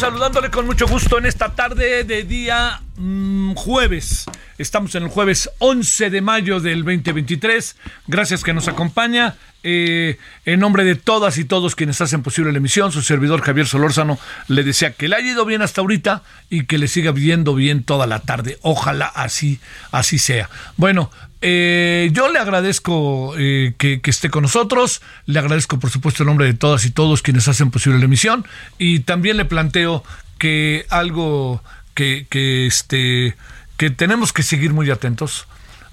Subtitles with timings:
[0.00, 4.24] Saludándole con mucho gusto en esta tarde de día mm, jueves.
[4.56, 7.76] Estamos en el jueves 11 de mayo del 2023.
[8.06, 9.36] Gracias que nos acompaña.
[9.62, 13.66] Eh, en nombre de todas y todos quienes hacen posible la emisión, su servidor Javier
[13.66, 17.54] Solórzano le desea que le haya ido bien hasta ahorita y que le siga viendo
[17.54, 18.58] bien toda la tarde.
[18.62, 19.60] Ojalá así,
[19.92, 20.48] así sea.
[20.78, 21.10] Bueno,
[21.40, 26.46] eh, yo le agradezco eh, que, esté con nosotros, le agradezco por supuesto en nombre
[26.46, 28.46] de todas y todos quienes hacen posible la emisión
[28.78, 30.04] y también le planteo
[30.38, 31.62] que algo
[31.94, 33.36] que, que, este,
[33.76, 35.46] que tenemos que seguir muy atentos.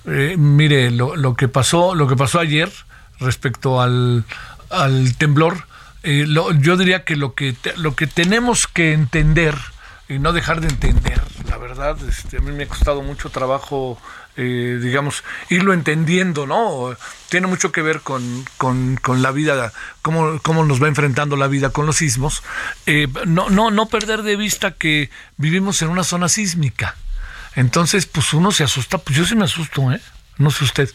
[0.06, 2.72] Eh, mire, lo, lo que pasó, lo que pasó ayer
[3.19, 4.24] respecto al,
[4.69, 5.66] al temblor,
[6.03, 6.25] eh,
[6.59, 9.56] yo diría que lo que lo que tenemos que entender
[10.08, 14.00] y no dejar de entender, la verdad, este, a mí me ha costado mucho trabajo,
[14.38, 16.96] eh, digamos, irlo entendiendo, ¿no?
[17.30, 21.48] Tiene mucho que ver con, con, con la vida, cómo, cómo nos va enfrentando la
[21.48, 22.44] vida con los sismos.
[22.86, 26.96] Eh, no, no, no perder de vista que vivimos en una zona sísmica.
[27.56, 30.00] Entonces, pues uno se asusta, pues yo sí me asusto, ¿eh?
[30.38, 30.94] No sé usted.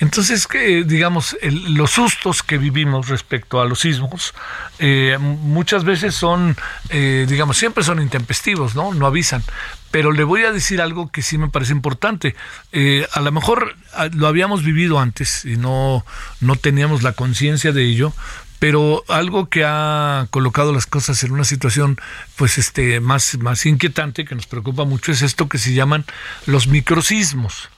[0.00, 4.34] Entonces, que digamos, los sustos que vivimos respecto a los sismos,
[4.80, 6.56] eh, muchas veces son,
[6.90, 8.92] digamos, siempre son intempestivos, ¿no?
[8.92, 9.44] No avisan.
[9.92, 12.34] Pero le voy a decir algo que sí me parece importante.
[12.72, 13.76] Eh, a lo mejor
[14.14, 16.04] lo habíamos vivido antes y no,
[16.40, 18.12] no teníamos la conciencia de ello,
[18.58, 21.98] pero algo que ha colocado las cosas en una situación
[22.36, 26.04] pues este más más inquietante que nos preocupa mucho es esto que se llaman
[26.46, 27.68] los microsismos.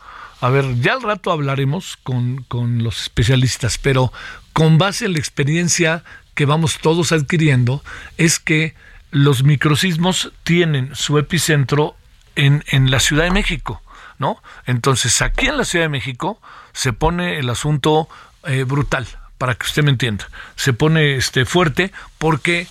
[0.40, 4.12] A ver, ya al rato hablaremos con, con los especialistas, pero
[4.52, 6.04] con base en la experiencia
[6.34, 7.82] que vamos todos adquiriendo,
[8.18, 8.74] es que
[9.10, 11.96] los microsismos tienen su epicentro
[12.36, 13.82] en, en la Ciudad de México,
[14.18, 14.42] ¿no?
[14.66, 16.40] Entonces, aquí en la Ciudad de México
[16.72, 18.08] se pone el asunto
[18.44, 19.06] eh, brutal,
[19.38, 20.28] para que usted me entienda.
[20.56, 22.66] Se pone este fuerte porque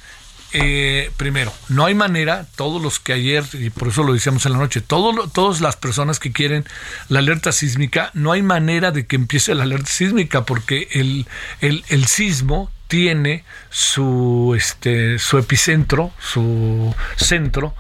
[0.55, 4.51] eh, primero, no hay manera, todos los que ayer, y por eso lo decíamos en
[4.51, 6.63] la noche, todos, lo- todas las personas que quieren
[7.09, 11.25] la alerta sísmica, no hay manera de que empiece la alerta sísmica, porque el,
[11.61, 17.73] el, el sismo tiene su, este, su epicentro, su centro,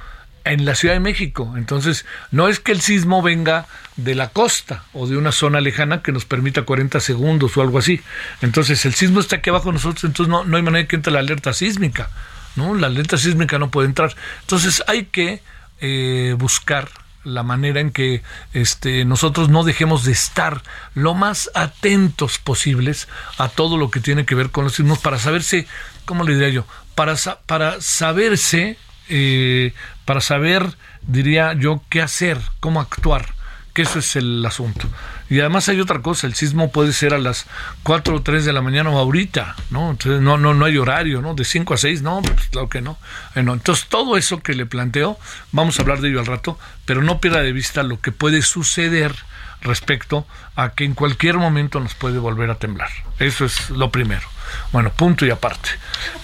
[0.45, 1.53] en la Ciudad de México.
[1.57, 6.01] Entonces, no es que el sismo venga de la costa o de una zona lejana
[6.01, 8.01] que nos permita 40 segundos o algo así.
[8.41, 11.13] Entonces, el sismo está aquí abajo de nosotros, entonces no, no hay manera que entre
[11.13, 12.09] la alerta sísmica.
[12.55, 12.75] ¿no?
[12.75, 14.15] La alerta sísmica no puede entrar.
[14.41, 15.41] Entonces, hay que
[15.81, 16.89] eh, buscar
[17.23, 18.21] la manera en que
[18.53, 20.61] este, nosotros no dejemos de estar
[20.93, 23.07] lo más atentos posibles
[23.37, 25.67] a todo lo que tiene que ver con los sismos para saberse,
[26.05, 26.65] ¿cómo le diría yo?
[26.95, 27.15] Para,
[27.45, 28.77] para saberse,
[29.09, 29.73] eh,
[30.05, 33.33] para saber, diría yo, qué hacer, cómo actuar,
[33.73, 34.87] que eso es el asunto.
[35.29, 37.47] Y además hay otra cosa, el sismo puede ser a las
[37.83, 39.91] 4 o 3 de la mañana o ahorita, ¿no?
[39.91, 41.33] Entonces no, no, no hay horario, ¿no?
[41.33, 42.97] De 5 a 6, no, pues claro que no.
[43.35, 45.17] Entonces todo eso que le planteo,
[45.51, 48.41] vamos a hablar de ello al rato, pero no pierda de vista lo que puede
[48.41, 49.15] suceder
[49.63, 52.89] respecto a que en cualquier momento nos puede volver a temblar.
[53.19, 54.27] Eso es lo primero.
[54.71, 55.69] Bueno, punto y aparte.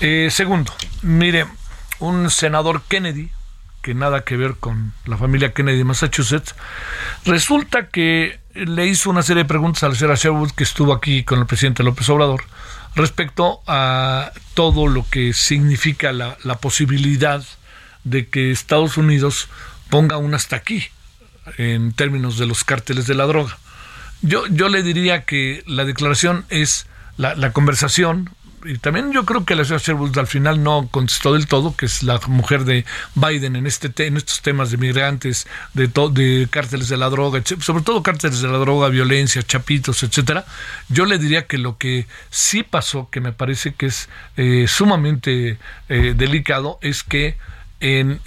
[0.02, 1.48] Eh, segundo, mire,
[2.00, 3.30] un senador Kennedy,
[3.82, 6.56] que nada que ver con la familia Kennedy de Massachusetts,
[7.26, 11.24] resulta que le hizo una serie de preguntas a la señora Sherwood, que estuvo aquí
[11.24, 12.44] con el presidente López Obrador,
[12.96, 17.44] respecto a todo lo que significa la, posibilidad
[18.04, 19.48] de que Estados Unidos
[19.90, 20.86] ponga un hasta aquí
[21.58, 23.58] en términos de los cárteles de la droga.
[24.22, 26.88] Yo, yo le diría que la declaración es
[27.18, 28.30] la conversación,
[28.66, 31.86] y también yo creo que la señora Sherwood al final no contestó del todo, que
[31.86, 32.86] es la mujer de
[33.16, 37.84] Biden en este en estos temas de migrantes, de de cárteles de la droga, sobre
[37.84, 40.46] todo cárteles de la droga, violencia, chapitos, etcétera.
[40.90, 45.58] Yo le diría que lo que sí pasó, que me parece que es eh, sumamente
[45.90, 47.38] eh, delicado, es que
[47.82, 48.20] en,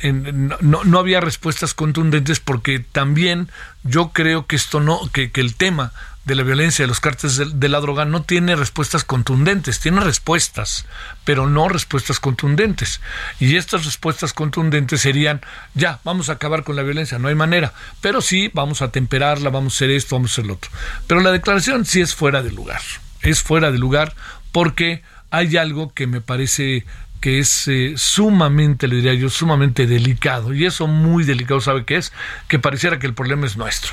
[0.61, 3.51] no, no, había respuestas contundentes porque también
[3.85, 5.93] yo creo que esto no, que, que el tema
[6.25, 10.87] de la violencia de los cárteles de, la droga no tiene respuestas contundentes, tiene respuestas,
[11.25, 13.01] pero no respuestas contundentes.
[13.41, 15.41] Y estas respuestas contundentes serían,
[15.75, 19.51] ya, vamos a acabar con la violencia, no hay manera, pero sí, vamos a temperarla,
[19.51, 20.71] vamos a hacer esto, vamos a hacer lo otro.
[21.07, 22.83] Pero la declaración sí es fuera de lugar,
[23.23, 24.15] es fuera de lugar
[24.53, 26.85] porque hay algo que me parece
[27.21, 30.53] que es eh, sumamente, le diría yo, sumamente delicado.
[30.53, 32.13] Y eso muy delicado, ¿sabe qué es?
[32.49, 33.93] Que pareciera que el problema es nuestro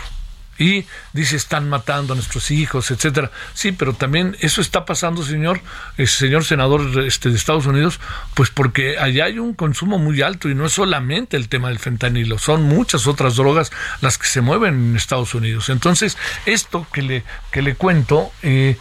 [0.59, 3.31] y dice están matando a nuestros hijos, etcétera.
[3.53, 5.61] Sí, pero también eso está pasando, señor,
[5.97, 8.00] eh, señor senador este, de Estados Unidos,
[8.35, 11.79] pues porque allá hay un consumo muy alto y no es solamente el tema del
[11.79, 13.71] fentanilo, son muchas otras drogas
[14.01, 15.69] las que se mueven en Estados Unidos.
[15.69, 18.77] Entonces, esto que le, que le cuento, eh,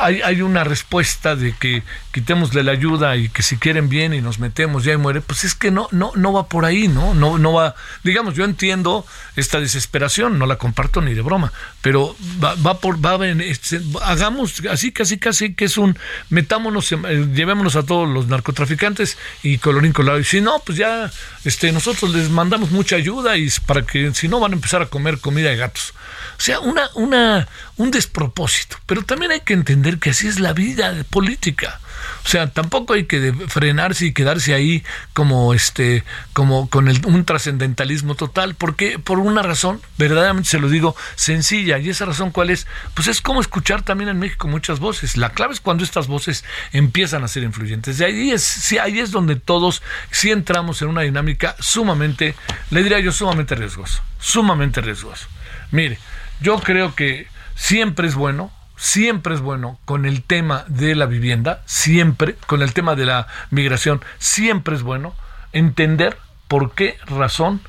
[0.00, 4.20] hay, hay una respuesta de que quitémosle la ayuda y que si quieren bien y
[4.20, 7.14] nos metemos ya y muere, pues es que no, no, no va por ahí, ¿no?
[7.14, 7.74] No, no va,
[8.04, 9.06] digamos, yo entiendo
[9.36, 14.62] esta desesperación, no la comparto ni de broma, pero va, va por, va este, hagamos
[14.70, 15.98] así, casi, casi que es un,
[16.30, 21.10] metámonos, eh, llevémonos a todos los narcotraficantes y colorín colado, y si no, pues ya,
[21.44, 24.86] este, nosotros les mandamos mucha ayuda y para que si no van a empezar a
[24.86, 25.94] comer comida de gatos.
[26.42, 27.46] Sea, una, una,
[27.76, 28.76] un despropósito.
[28.86, 31.78] Pero también hay que entender que así es la vida política.
[32.24, 36.02] O sea, tampoco hay que frenarse y quedarse ahí como este,
[36.32, 41.78] como con el, un trascendentalismo total, porque por una razón, verdaderamente se lo digo, sencilla,
[41.78, 45.16] y esa razón cuál es, pues es como escuchar también en México muchas voces.
[45.16, 47.98] La clave es cuando estas voces empiezan a ser influyentes.
[47.98, 49.80] De ahí es, sí, ahí es donde todos
[50.10, 52.34] sí entramos en una dinámica sumamente,
[52.70, 55.28] le diría yo, sumamente riesgoso, sumamente riesgoso.
[55.70, 56.00] Mire,
[56.42, 61.62] yo creo que siempre es bueno, siempre es bueno con el tema de la vivienda,
[61.66, 65.14] siempre, con el tema de la migración, siempre es bueno
[65.52, 66.18] entender
[66.48, 67.60] por qué razón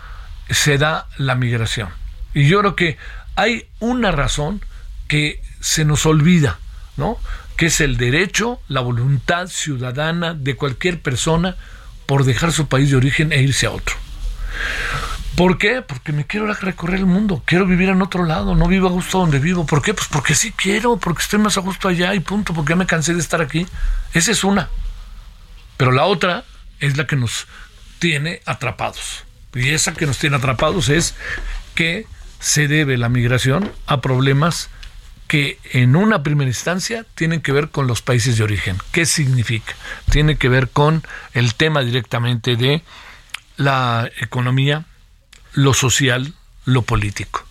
[0.50, 1.90] se da la migración.
[2.34, 2.98] Y yo creo que
[3.36, 4.62] hay una razón
[5.08, 6.60] que se nos olvida,
[6.98, 7.18] ¿no?
[7.58, 11.56] Que es el derecho, la voluntad ciudadana de cualquier persona
[12.06, 13.96] por dejar su país de origen e irse a otro.
[15.36, 15.82] ¿Por qué?
[15.82, 19.18] Porque me quiero recorrer el mundo, quiero vivir en otro lado, no vivo a gusto
[19.18, 19.66] donde vivo.
[19.66, 19.94] ¿Por qué?
[19.94, 22.86] Pues porque sí quiero, porque estoy más a gusto allá y punto, porque ya me
[22.86, 23.66] cansé de estar aquí.
[24.14, 24.70] Esa es una.
[25.78, 26.44] Pero la otra
[26.80, 27.48] es la que nos
[27.98, 29.24] tiene atrapados.
[29.56, 31.16] Y esa que nos tiene atrapados es
[31.74, 32.06] que
[32.40, 34.70] se debe la migración a problemas
[35.28, 38.78] que en una primera instancia tienen que ver con los países de origen.
[38.92, 39.74] ¿Qué significa?
[40.12, 41.04] Tiene que ver con
[41.34, 42.84] el tema directamente de
[43.58, 44.86] la economía,
[45.54, 46.34] lo social,
[46.66, 47.46] lo político.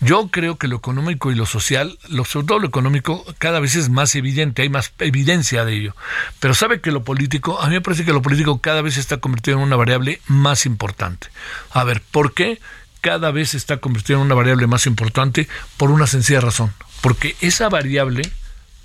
[0.00, 3.76] Yo creo que lo económico y lo social, lo, sobre todo lo económico, cada vez
[3.76, 5.96] es más evidente, hay más evidencia de ello.
[6.40, 9.00] Pero sabe que lo político, a mí me parece que lo político cada vez se
[9.00, 11.28] está convirtiendo en una variable más importante.
[11.70, 12.60] A ver, ¿por qué
[13.00, 15.48] cada vez se está convirtiendo en una variable más importante?
[15.76, 16.72] Por una sencilla razón.
[17.00, 18.22] Porque esa variable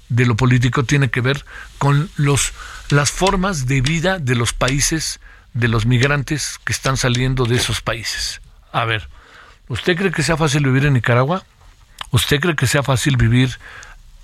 [0.09, 1.45] de lo político tiene que ver
[1.79, 2.53] con los,
[2.89, 5.19] las formas de vida de los países,
[5.53, 8.39] de los migrantes que están saliendo de esos países.
[8.77, 9.09] A ver,
[9.69, 11.43] ¿usted cree que sea fácil vivir en Nicaragua?
[12.11, 13.57] ¿Usted cree que sea fácil vivir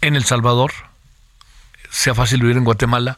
[0.02, 0.72] en El Salvador?
[1.90, 3.18] ¿Sea fácil vivir en Guatemala?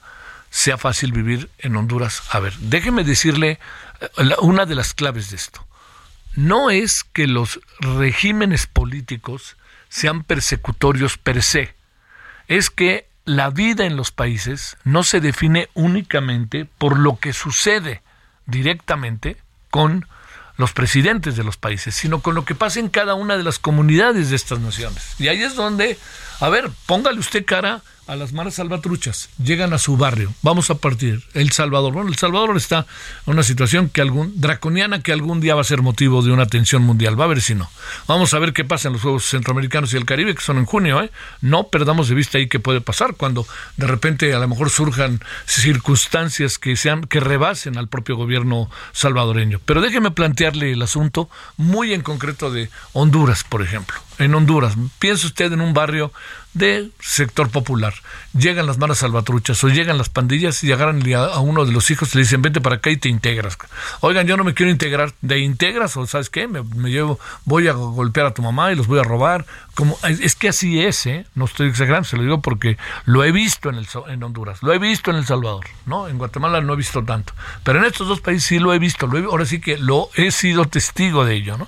[0.49, 2.23] ¿Sea fácil vivir en Honduras?
[2.31, 3.59] A ver, déjeme decirle
[3.99, 5.67] eh, una de las claves de esto.
[6.37, 9.57] No es que los regímenes políticos
[9.89, 11.75] sean persecutorios per se,
[12.47, 18.03] es que la vida en los países no se define únicamente por lo que sucede
[18.45, 19.35] directamente
[19.69, 20.07] con
[20.57, 23.59] los presidentes de los países, sino con lo que pasa en cada una de las
[23.59, 25.15] comunidades de estas naciones.
[25.19, 25.97] Y ahí es donde,
[26.39, 30.75] a ver, póngale usted cara a las maras salvatruchas, llegan a su barrio, vamos a
[30.75, 31.93] partir, El Salvador.
[31.93, 32.85] Bueno, El Salvador está
[33.25, 36.43] en una situación que algún, draconiana que algún día va a ser motivo de una
[36.43, 37.69] atención mundial, va a ver si no.
[38.07, 40.65] Vamos a ver qué pasa en los Juegos Centroamericanos y el Caribe, que son en
[40.65, 41.11] junio, ¿eh?
[41.41, 43.47] No perdamos de vista ahí qué puede pasar cuando
[43.77, 49.59] de repente a lo mejor surjan circunstancias que sean, que rebasen al propio gobierno salvadoreño.
[49.65, 53.97] Pero déjeme plantearle el asunto muy en concreto de Honduras, por ejemplo.
[54.19, 54.75] En Honduras.
[54.99, 56.11] Piense usted en un barrio
[56.55, 57.93] de sector popular.
[58.33, 62.15] Llegan las malas salvatruchas o llegan las pandillas y agarran a uno de los hijos
[62.15, 63.57] y le dicen, vente para acá y te integras.
[63.99, 65.13] Oigan, yo no me quiero integrar.
[65.21, 66.47] ¿De integras o sabes qué?
[66.47, 69.45] Me, llevo, voy a golpear a tu mamá y los voy a robar.
[69.73, 71.25] Como, es que así es, ¿eh?
[71.35, 74.71] No estoy exagerando, se lo digo porque lo he visto en, el, en Honduras, lo
[74.71, 76.07] he visto en El Salvador, ¿no?
[76.07, 77.33] En Guatemala no he visto tanto.
[77.65, 79.07] Pero en estos dos países sí lo he visto.
[79.07, 81.67] Lo ahora sí que lo he sido testigo de ello, ¿no?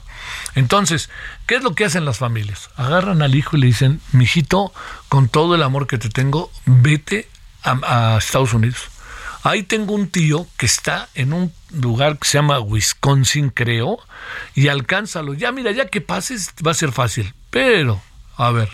[0.55, 1.09] Entonces,
[1.47, 2.69] ¿qué es lo que hacen las familias?
[2.75, 4.71] Agarran al hijo y le dicen, mijito,
[5.09, 7.27] con todo el amor que te tengo, vete
[7.63, 8.89] a, Estados Unidos.
[9.43, 13.97] Ahí tengo un tío que está en un lugar que se llama Wisconsin, creo,
[14.55, 15.33] y alcánzalo.
[15.33, 17.33] Ya, mira, ya que pases va a ser fácil.
[17.49, 18.01] Pero,
[18.35, 18.69] a ver,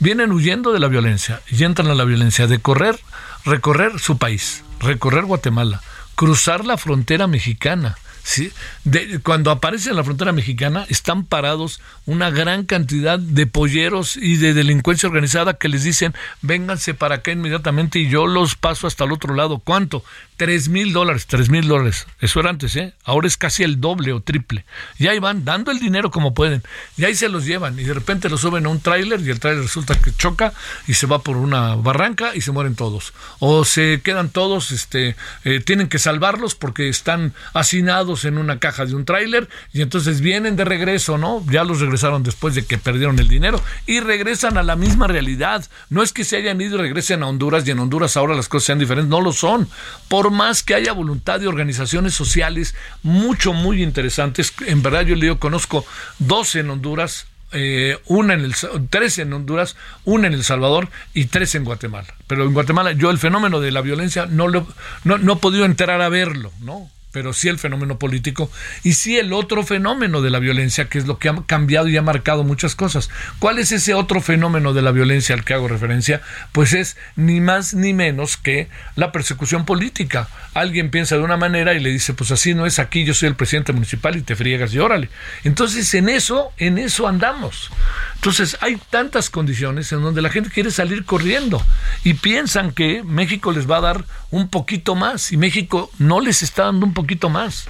[0.00, 2.98] vienen huyendo de la violencia y entran a la violencia de correr,
[3.44, 5.82] recorrer su país, recorrer Guatemala,
[6.16, 7.96] cruzar la frontera mexicana,
[8.28, 8.52] ¿sí?
[8.84, 14.36] De, cuando aparece en la frontera mexicana, están parados una gran cantidad de polleros y
[14.36, 19.04] de delincuencia organizada que les dicen, vénganse para acá inmediatamente y yo los paso hasta
[19.04, 19.60] el otro lado.
[19.60, 20.04] ¿Cuánto?
[20.38, 22.06] Tres mil dólares, tres mil dólares.
[22.20, 22.94] Eso era antes, ¿eh?
[23.02, 24.64] Ahora es casi el doble o triple.
[24.96, 26.62] Y ahí van dando el dinero como pueden.
[26.96, 27.76] Y ahí se los llevan.
[27.76, 30.52] Y de repente los suben a un tráiler y el tráiler resulta que choca
[30.86, 33.14] y se va por una barranca y se mueren todos.
[33.40, 38.86] O se quedan todos, este, eh, tienen que salvarlos porque están hacinados en una caja
[38.86, 41.44] de un tráiler y entonces vienen de regreso, ¿no?
[41.50, 45.64] Ya los regresaron después de que perdieron el dinero y regresan a la misma realidad.
[45.90, 48.48] No es que se hayan ido y regresen a Honduras y en Honduras ahora las
[48.48, 49.10] cosas sean diferentes.
[49.10, 49.68] No lo son.
[50.06, 54.52] Por más que haya voluntad de organizaciones sociales mucho, muy interesantes.
[54.66, 55.84] En verdad yo le conozco
[56.18, 58.54] dos en Honduras, eh, una en el,
[58.90, 62.14] tres en Honduras, una en El Salvador y tres en Guatemala.
[62.26, 64.66] Pero en Guatemala yo el fenómeno de la violencia no, lo,
[65.04, 66.90] no, no he podido entrar a verlo, ¿no?
[67.18, 68.48] Pero sí el fenómeno político
[68.84, 71.96] y sí el otro fenómeno de la violencia, que es lo que ha cambiado y
[71.96, 73.10] ha marcado muchas cosas.
[73.40, 76.22] ¿Cuál es ese otro fenómeno de la violencia al que hago referencia?
[76.52, 80.28] Pues es ni más ni menos que la persecución política.
[80.54, 83.30] Alguien piensa de una manera y le dice, pues así no es aquí, yo soy
[83.30, 85.10] el presidente municipal y te friegas y órale.
[85.42, 87.68] Entonces en eso, en eso andamos.
[88.14, 91.60] Entonces hay tantas condiciones en donde la gente quiere salir corriendo
[92.04, 96.44] y piensan que México les va a dar un poquito más y México no les
[96.44, 97.68] está dando un poquito más.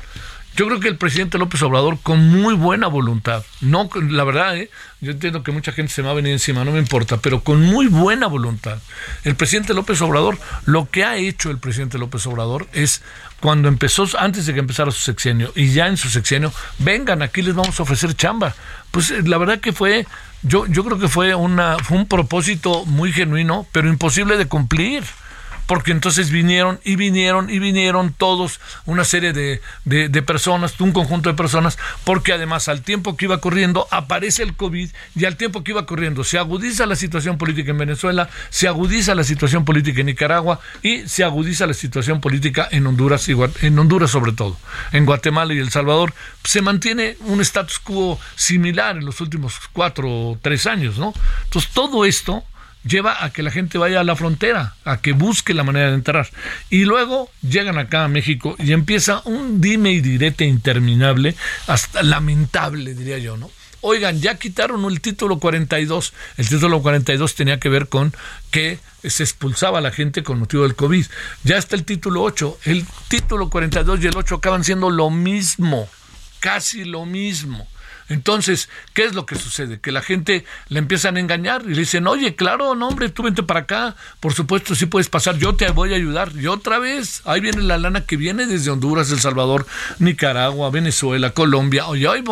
[0.59, 4.71] Yo creo que el presidente López Obrador, con muy buena voluntad, no, la verdad, ¿eh?
[5.01, 7.45] yo entiendo que mucha gente se me va a venir encima, no me importa, pero
[7.45, 8.79] con muy buena voluntad,
[9.23, 13.03] el presidente López Obrador, lo que ha hecho el presidente López Obrador es
[13.39, 17.43] cuando empezó, antes de que empezara su sexenio, y ya en su sexenio, vengan, aquí
[17.43, 18.53] les vamos a ofrecer chamba.
[18.91, 20.09] Pues eh, la verdad que fue,
[20.43, 25.05] yo, yo creo que fue, una, fue un propósito muy genuino, pero imposible de cumplir
[25.69, 31.29] porque entonces vinieron y vinieron y vinieron todos, una serie de, de, personas, un conjunto
[31.29, 35.63] de personas, porque además al tiempo que iba corriendo aparece el COVID y al tiempo
[35.63, 40.01] que iba corriendo se agudiza la situación política en Venezuela, se agudiza la situación política
[40.01, 44.57] en Nicaragua y se agudiza la situación política en Honduras, en Honduras sobre todo,
[44.93, 50.09] en Guatemala y El Salvador, se mantiene un status quo similar en los últimos cuatro
[50.09, 51.13] o tres años, ¿no?
[51.45, 52.43] Entonces todo esto
[52.85, 55.95] lleva a que la gente vaya a la frontera, a que busque la manera de
[55.95, 56.29] entrar.
[56.71, 61.35] Y luego llegan acá a México y empieza un dime y direte interminable,
[61.67, 63.51] hasta lamentable, diría yo, ¿no?
[63.81, 66.13] Oigan, ya quitaron el título 42.
[66.37, 68.13] El título 42 tenía que ver con
[68.51, 71.07] que se expulsaba a la gente con motivo del COVID.
[71.45, 72.59] Ya está el título 8.
[72.65, 75.89] El título 42 y el 8 acaban siendo lo mismo,
[76.41, 77.69] casi lo mismo.
[78.09, 79.81] Entonces, ¿qué es lo que sucede?
[79.81, 83.23] Que la gente le empiezan a engañar y le dicen, oye, claro, no, hombre, tú
[83.23, 86.33] vente para acá, por supuesto, sí puedes pasar, yo te voy a ayudar.
[86.35, 89.67] Y otra vez, ahí viene la lana que viene desde Honduras, El Salvador,
[89.99, 91.87] Nicaragua, Venezuela, Colombia.
[91.89, 92.25] Oye, ahí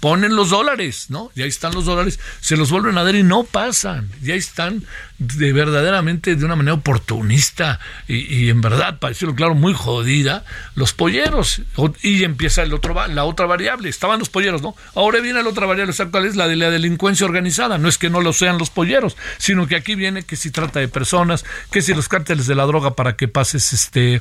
[0.00, 1.30] ponen los dólares, ¿no?
[1.34, 4.10] Y ahí están los dólares, se los vuelven a dar y no pasan.
[4.22, 4.84] Y ahí están
[5.26, 10.92] de verdaderamente de una manera oportunista y, en verdad, para decirlo claro, muy jodida, los
[10.92, 11.62] polleros.
[12.02, 13.88] Y empieza el otro, la otra variable.
[13.88, 14.74] Estaban los polleros, ¿no?
[14.94, 16.36] Ahora viene la otra variable, ¿cuál es?
[16.36, 17.78] La de la delincuencia organizada.
[17.78, 20.80] No es que no lo sean los polleros, sino que aquí viene que si trata
[20.80, 24.20] de personas, que si los cárteles de la droga para que pases este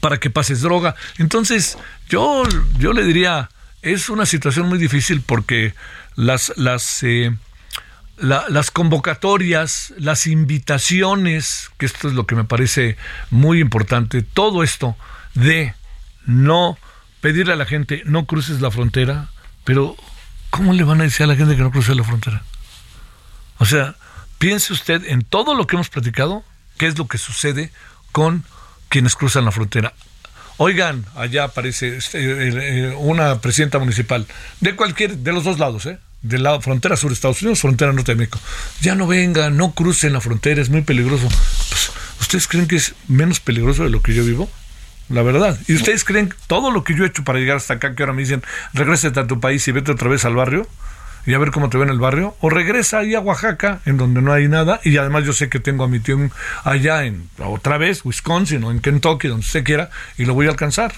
[0.00, 0.94] para que pases droga.
[1.18, 1.76] Entonces,
[2.08, 2.44] yo,
[2.78, 3.50] yo le diría,
[3.82, 5.74] es una situación muy difícil porque
[6.14, 7.34] las, las eh,
[8.20, 12.96] las convocatorias, las invitaciones, que esto es lo que me parece
[13.30, 14.96] muy importante, todo esto
[15.34, 15.74] de
[16.26, 16.78] no
[17.20, 19.28] pedirle a la gente no cruces la frontera,
[19.64, 19.96] pero
[20.50, 22.42] ¿cómo le van a decir a la gente que no cruce la frontera?
[23.58, 23.96] O sea,
[24.38, 26.44] piense usted en todo lo que hemos platicado,
[26.78, 27.72] qué es lo que sucede
[28.12, 28.44] con
[28.88, 29.94] quienes cruzan la frontera.
[30.56, 34.26] Oigan, allá aparece este, una presidenta municipal,
[34.60, 35.98] de cualquier, de los dos lados, ¿eh?
[36.22, 38.38] Del lado frontera sur de Estados Unidos, frontera norte de México.
[38.80, 41.28] Ya no vengan, no crucen la frontera, es muy peligroso.
[41.28, 44.50] Pues, ¿Ustedes creen que es menos peligroso de lo que yo vivo?
[45.08, 45.58] La verdad.
[45.66, 48.12] ¿Y ustedes creen todo lo que yo he hecho para llegar hasta acá, que ahora
[48.12, 48.42] me dicen,
[48.74, 50.68] regrésate a tu país y vete otra vez al barrio?
[51.26, 53.96] y a ver cómo te ve en el barrio, o regresa ahí a Oaxaca, en
[53.96, 56.18] donde no hay nada, y además yo sé que tengo a mi tío
[56.64, 60.50] allá en otra vez, Wisconsin o en Kentucky, donde usted quiera, y lo voy a
[60.50, 60.94] alcanzar.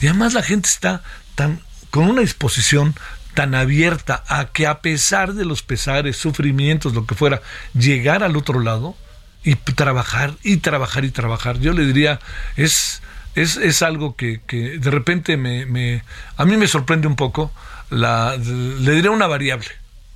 [0.00, 1.02] Y además la gente está
[1.34, 1.60] tan
[1.90, 2.94] con una disposición
[3.38, 7.40] tan abierta a que a pesar de los pesares, sufrimientos, lo que fuera,
[7.72, 8.96] llegar al otro lado
[9.44, 11.60] y trabajar y trabajar y trabajar.
[11.60, 12.18] Yo le diría,
[12.56, 13.00] es,
[13.36, 16.02] es, es algo que, que, de repente me, me,
[16.36, 17.52] a mí me sorprende un poco,
[17.90, 19.68] le diré una variable,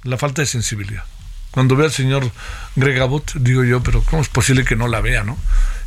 [0.03, 1.05] la falta de sensibilidad.
[1.53, 2.31] Cuando veo al señor
[2.77, 5.39] Greg Abbott, digo yo, pero ¿cómo es posible que no la vea, no?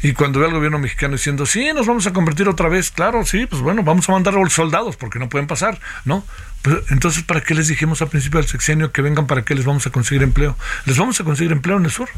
[0.04, 3.26] Y cuando veo al gobierno mexicano diciendo, sí, nos vamos a convertir otra vez, claro,
[3.26, 6.24] sí, pues bueno, vamos a mandar a los soldados porque no pueden pasar, ¿no?
[6.62, 9.66] Pero, entonces, ¿para qué les dijimos al principio del sexenio que vengan para qué les
[9.66, 10.56] vamos a conseguir empleo?
[10.86, 12.10] Les vamos a conseguir empleo en el sur.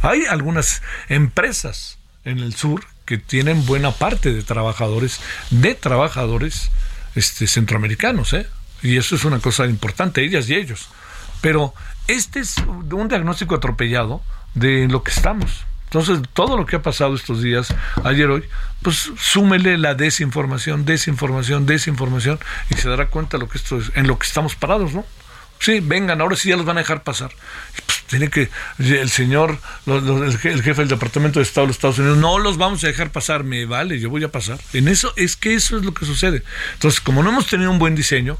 [0.00, 6.70] Hay algunas empresas en el sur que tienen buena parte de trabajadores, de trabajadores
[7.14, 8.46] este, centroamericanos, ¿eh?
[8.82, 10.88] Y eso es una cosa importante, ellas y ellos.
[11.42, 11.74] Pero
[12.08, 14.22] este es un diagnóstico atropellado
[14.54, 15.66] de lo que estamos.
[15.84, 18.44] Entonces, todo lo que ha pasado estos días, ayer, hoy,
[18.80, 24.06] pues súmele la desinformación, desinformación, desinformación, y se dará cuenta lo que esto es, en
[24.06, 25.04] lo que estamos parados, ¿no?
[25.60, 27.30] Sí, vengan, ahora sí ya los van a dejar pasar.
[27.84, 32.16] Pues tiene que, el señor, el, jefe del Departamento de Estado de los Estados Unidos,
[32.16, 34.58] no los vamos a dejar pasar, me vale, yo voy a pasar.
[34.72, 36.42] En eso, es que eso es lo que sucede.
[36.72, 38.38] Entonces, como no hemos tenido un buen diseño,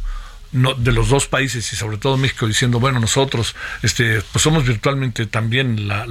[0.52, 4.66] no, de los dos países y sobre todo México diciendo, bueno, nosotros este, pues somos
[4.66, 6.04] virtualmente también la,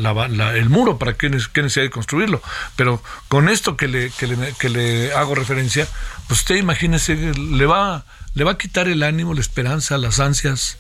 [0.56, 2.42] el muro, ¿para qué, qué, necesidad de construirlo?
[2.76, 5.88] Pero con esto que le, que le, que le hago referencia,
[6.28, 10.78] pues usted imagínese, le va, le va a quitar el ánimo, la esperanza, las ansias,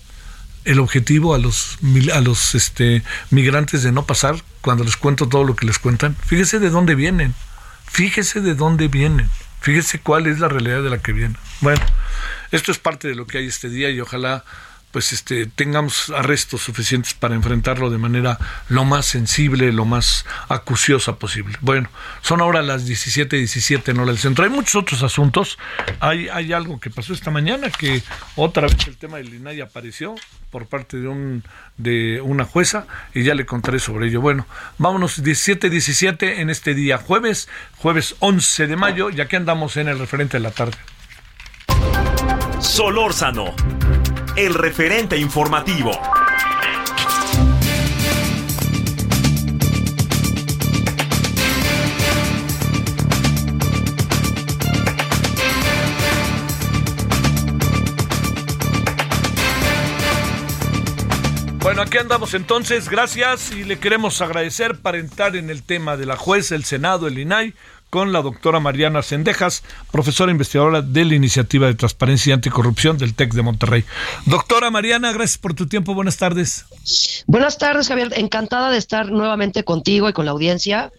[0.66, 1.78] el objetivo a los,
[2.14, 6.16] a los este, migrantes de no pasar cuando les cuento todo lo que les cuentan.
[6.26, 7.36] Fíjese de dónde vienen,
[7.86, 11.38] fíjese de dónde vienen, fíjese cuál es la realidad de la que vienen.
[11.62, 11.82] Bueno.
[12.52, 14.44] Esto es parte de lo que hay este día y ojalá
[14.92, 18.38] pues este tengamos arrestos suficientes para enfrentarlo de manera
[18.70, 21.58] lo más sensible, lo más acuciosa posible.
[21.62, 21.90] Bueno,
[22.22, 24.44] son ahora las 17:17 17 en hora del centro.
[24.44, 25.58] Hay muchos otros asuntos.
[26.00, 28.04] Hay, hay algo que pasó esta mañana que
[28.36, 30.16] otra vez el tema del INAI apareció
[30.50, 31.44] por parte de un
[31.78, 34.22] de una jueza y ya le contaré sobre ello.
[34.22, 34.46] Bueno,
[34.78, 39.88] vámonos 17:17 17 en este día jueves, jueves 11 de mayo, ya que andamos en
[39.88, 40.78] el referente de la tarde.
[42.72, 43.54] Solórzano,
[44.38, 45.92] el referente informativo.
[61.60, 66.06] Bueno, aquí andamos entonces, gracias y le queremos agradecer para entrar en el tema de
[66.06, 67.54] la jueza, el Senado, el INAI,
[67.92, 73.14] con la doctora Mariana Sendejas, profesora investigadora de la Iniciativa de Transparencia y Anticorrupción del
[73.14, 73.84] TEC de Monterrey.
[74.26, 76.66] Doctora Mariana, gracias por tu tiempo, buenas tardes.
[77.28, 80.92] Buenas tardes, Javier, encantada de estar nuevamente contigo y con la audiencia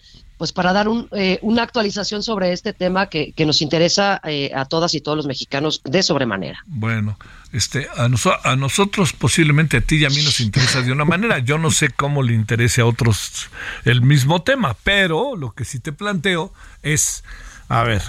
[0.42, 4.92] pues para dar eh, una actualización sobre este tema que, nos interesa eh, a todas
[4.94, 6.64] y todos los mexicanos de sobremanera.
[6.66, 7.16] Bueno,
[7.52, 8.08] este, a,
[8.42, 11.38] a, nosotros posiblemente a ti y a mí nos interesa de una manera.
[11.38, 13.50] Yo no sé cómo le interese a otros
[13.84, 16.52] el mismo tema, pero lo que sí te planteo
[16.82, 17.22] es,
[17.68, 18.02] a ver,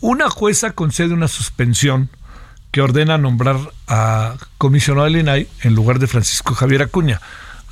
[0.00, 2.08] una jueza concede una suspensión
[2.70, 3.58] que ordena nombrar
[3.88, 7.20] a comisionado del INAI en lugar de Francisco Javier Acuña.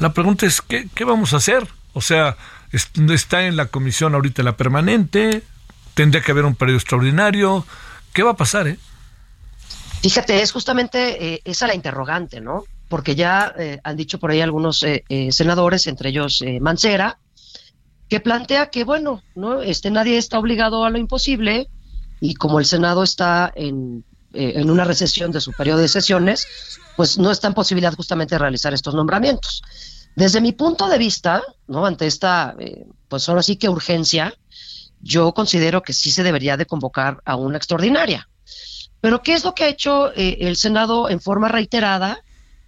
[0.01, 1.69] La pregunta es, ¿qué, qué vamos a hacer?
[1.93, 2.37] O sea,
[2.73, 5.43] está en la comisión ahorita la permanente,
[5.95, 7.67] tendría que haber un periodo extraordinario.
[8.13, 8.79] ¿Qué va a pasar, eh?
[10.03, 12.65] Fíjate, es justamente eh, esa la interrogante, ¿no?
[12.89, 17.19] Porque ya eh, han dicho por ahí algunos eh, senadores, entre ellos Mancera,
[18.09, 21.69] que plantea que, bueno, no este, nadie está obligado a lo imposible
[22.21, 24.05] y como el Senado está en,
[24.35, 26.47] en una recesión de su periodo de sesiones,
[26.97, 29.63] pues no está en posibilidad justamente de realizar estos nombramientos.
[30.14, 31.87] Desde mi punto de vista, ¿no?
[31.87, 34.35] ante esta, eh, pues ahora sí que urgencia,
[35.01, 38.29] yo considero que sí se debería de convocar a una extraordinaria.
[39.01, 42.22] Pero ¿qué es lo que ha hecho eh, el Senado en forma reiterada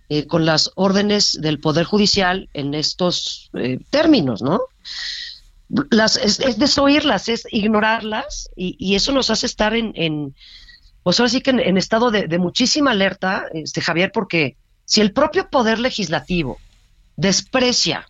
[0.08, 3.50] eh, con las órdenes del Poder Judicial en estos
[3.90, 4.60] términos, ¿no?
[5.90, 10.34] Las, es, desoírlas, es ignorarlas y, eso nos hace estar en,
[11.02, 15.12] pues ahora sí que en, estado de, de, muchísima alerta, este Javier, porque si el
[15.12, 16.58] propio Poder Legislativo
[17.16, 18.08] desprecia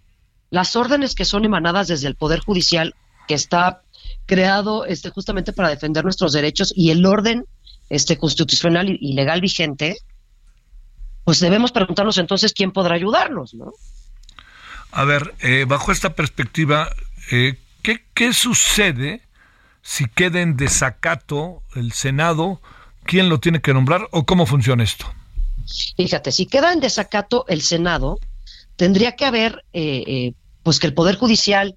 [0.51, 2.95] las órdenes que son emanadas desde el Poder Judicial,
[3.27, 3.83] que está
[4.27, 7.45] creado este, justamente para defender nuestros derechos y el orden
[7.90, 9.97] este, constitucional y, legal vigente,
[11.25, 13.73] pues debemos preguntarnos entonces quién podrá ayudarnos, ¿no?
[14.93, 16.88] A ver, eh, bajo esta perspectiva,
[17.33, 19.23] eh, ¿qué, ¿qué sucede
[19.83, 22.61] si queda en desacato el Senado?
[23.05, 25.12] ¿Quién lo tiene que nombrar o cómo funciona esto?
[25.97, 28.19] Fíjate, si queda en desacato el Senado,
[28.77, 31.77] tendría que haber, eh, eh, pues que el Poder Judicial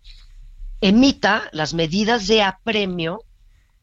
[0.82, 3.24] emita las medidas de apremio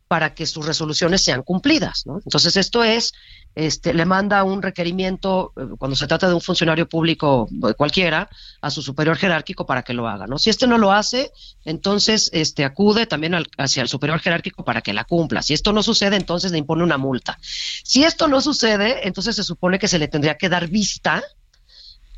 [0.06, 2.04] para que sus resoluciones sean cumplidas.
[2.06, 2.20] ¿no?
[2.24, 3.12] Entonces, esto es,
[3.54, 8.28] este, le manda un requerimiento, eh, cuando se trata de un funcionario público cualquiera,
[8.60, 10.26] a su superior jerárquico para que lo haga.
[10.26, 10.38] ¿no?
[10.38, 11.32] Si este no lo hace,
[11.64, 15.42] entonces este, acude también hacia el superior jerárquico para que la cumpla.
[15.42, 17.38] Si esto no sucede, entonces le impone una multa.
[17.42, 21.22] Si esto no sucede, entonces se supone que se le tendría que dar vista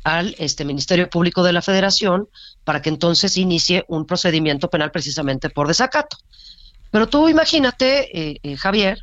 [0.03, 2.29] al este Ministerio Público de la Federación
[2.63, 6.17] para que entonces inicie un procedimiento penal precisamente por desacato.
[6.91, 8.99] Pero tú imagínate, eh, eh, Javier,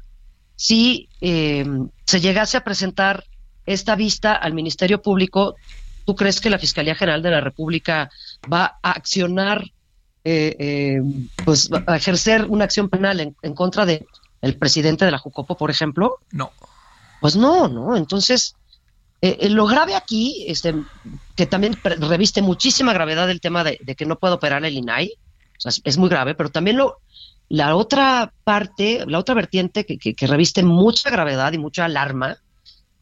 [0.57, 1.66] si eh,
[2.07, 3.24] se llegase a presentar
[3.66, 5.57] esta vista al Ministerio Público,
[6.04, 8.11] ¿tú crees que la Fiscalía General de la República
[8.52, 9.64] va a accionar,
[11.44, 14.07] pues a ejercer una acción penal en, en contra de
[14.40, 16.18] el presidente de la Jucopo, por ejemplo?
[16.30, 16.52] No.
[17.20, 17.96] Pues no, ¿no?
[17.96, 18.54] Entonces,
[19.48, 20.74] lo grave aquí, este,
[21.34, 25.12] que también reviste muchísima gravedad el tema de, que no puede operar el INAI,
[25.56, 26.98] o sea, es, muy grave, pero también lo,
[27.48, 32.38] la otra parte, la otra vertiente que, que, que, reviste mucha gravedad y mucha alarma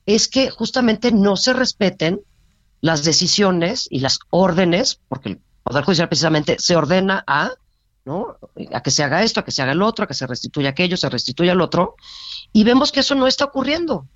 [0.06, 2.20] es que justamente no se respeten
[2.80, 7.52] las decisiones y las órdenes, porque el Poder Judicial precisamente se ordena a,
[8.04, 8.36] ¿no?
[8.72, 10.70] a que se haga esto, a que se haga el otro, a que se restituya
[10.70, 11.94] aquello, se restituya el otro,
[12.52, 14.06] y vemos que eso no está ocurriendo.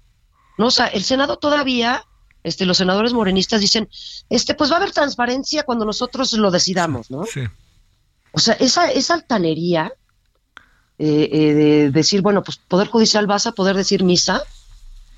[0.58, 0.66] ¿No?
[0.66, 2.04] O sea, el Senado todavía,
[2.42, 3.88] este, los senadores morenistas dicen,
[4.30, 7.24] este, pues va a haber transparencia cuando nosotros lo decidamos, ¿no?
[7.24, 7.42] Sí.
[8.32, 9.92] O sea, esa, esa altanería
[10.98, 14.42] eh, eh, de decir, bueno, pues Poder Judicial vas a poder decir misa,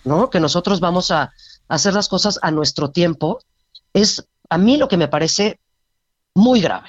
[0.05, 0.31] ¿no?
[0.31, 1.33] Que nosotros vamos a,
[1.69, 3.41] hacer las cosas a nuestro tiempo,
[3.93, 5.61] es a mí lo que me parece
[6.35, 6.89] muy grave,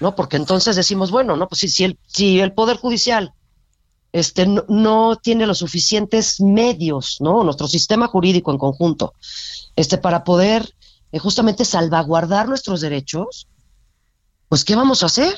[0.00, 0.16] ¿no?
[0.16, 1.48] Porque entonces decimos, bueno, ¿no?
[1.48, 3.34] Pues si, si, el, si el Poder Judicial
[4.12, 7.42] este, no, no, tiene los suficientes medios, ¿no?
[7.44, 9.14] Nuestro sistema jurídico en conjunto,
[9.74, 10.74] este, para poder
[11.12, 13.48] eh, justamente salvaguardar nuestros derechos,
[14.48, 15.36] pues ¿qué vamos a hacer?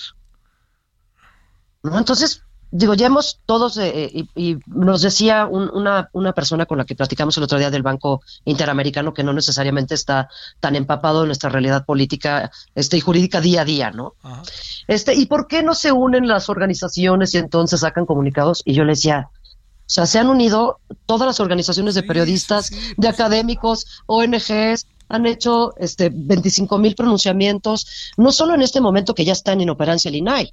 [1.85, 1.99] ¿no?
[1.99, 2.43] Entonces,
[2.77, 6.85] digo, ya hemos todos, eh, y, y, nos decía un, una, una, persona con la
[6.85, 11.29] que platicamos el otro día del Banco Interamericano que no necesariamente está tan empapado en
[11.29, 14.15] nuestra realidad política este, y jurídica día a día, ¿no?
[14.25, 14.43] Ajá.
[14.89, 18.63] Este, ¿Y por qué no se unen las organizaciones y entonces sacan comunicados?
[18.65, 19.39] Y yo le decía, o
[19.87, 24.87] sea, se han unido todas las organizaciones de periodistas, sí, sí, sí, de académicos, ONGs,
[25.09, 29.61] han hecho este 25 mil pronunciamientos, no solo en este momento que ya está en
[29.61, 30.53] inoperancia el INAI,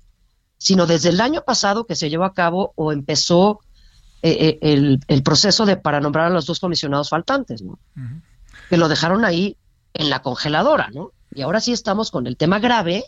[0.62, 3.62] sino desde el año pasado que se llevó a cabo o empezó
[4.22, 7.72] eh, el, el, proceso de para nombrar a los dos comisionados faltantes, ¿no?
[7.72, 8.22] Uh -huh.
[8.70, 9.58] Que lo dejaron ahí
[9.96, 11.14] en la congeladora, ¿no?
[11.34, 13.06] Y ahora sí estamos con el tema grave,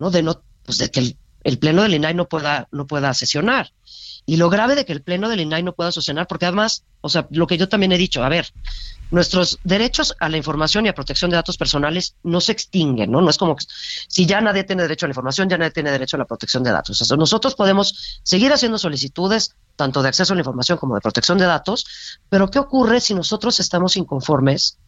[0.00, 0.10] ¿no?
[0.10, 3.70] De no, pues de que el, el pleno del INAI no pueda, no pueda sesionar.
[4.30, 7.08] Y lo grave de que el pleno del INAI no pueda sesionar, porque además, o
[7.08, 8.46] sea, lo que yo también he dicho, a ver,
[9.10, 13.20] nuestros derechos a la información y a protección de datos personales no se extinguen, ¿no?
[13.22, 13.64] No es como que
[14.06, 16.62] si ya nadie tiene derecho a la información, ya nadie tiene derecho a la protección
[16.62, 17.00] de datos.
[17.00, 21.00] O sea, nosotros podemos seguir haciendo solicitudes tanto de acceso a la información como de
[21.00, 21.84] protección de datos,
[22.28, 24.78] pero ¿qué ocurre si nosotros estamos inconformes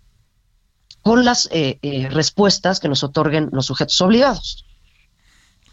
[1.01, 4.67] con las eh, eh, respuestas que nos otorguen los sujetos obligados?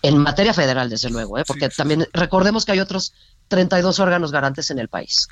[0.01, 1.43] En materia federal, desde luego, ¿eh?
[1.45, 1.77] porque sí, sí.
[1.77, 3.13] también recordemos que hay otros
[3.50, 5.28] 32 órganos garantes en el país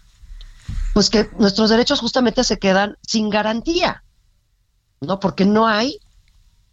[0.93, 4.03] pues que nuestros derechos justamente se quedan sin garantía,
[5.01, 5.19] ¿no?
[5.19, 5.99] Porque no hay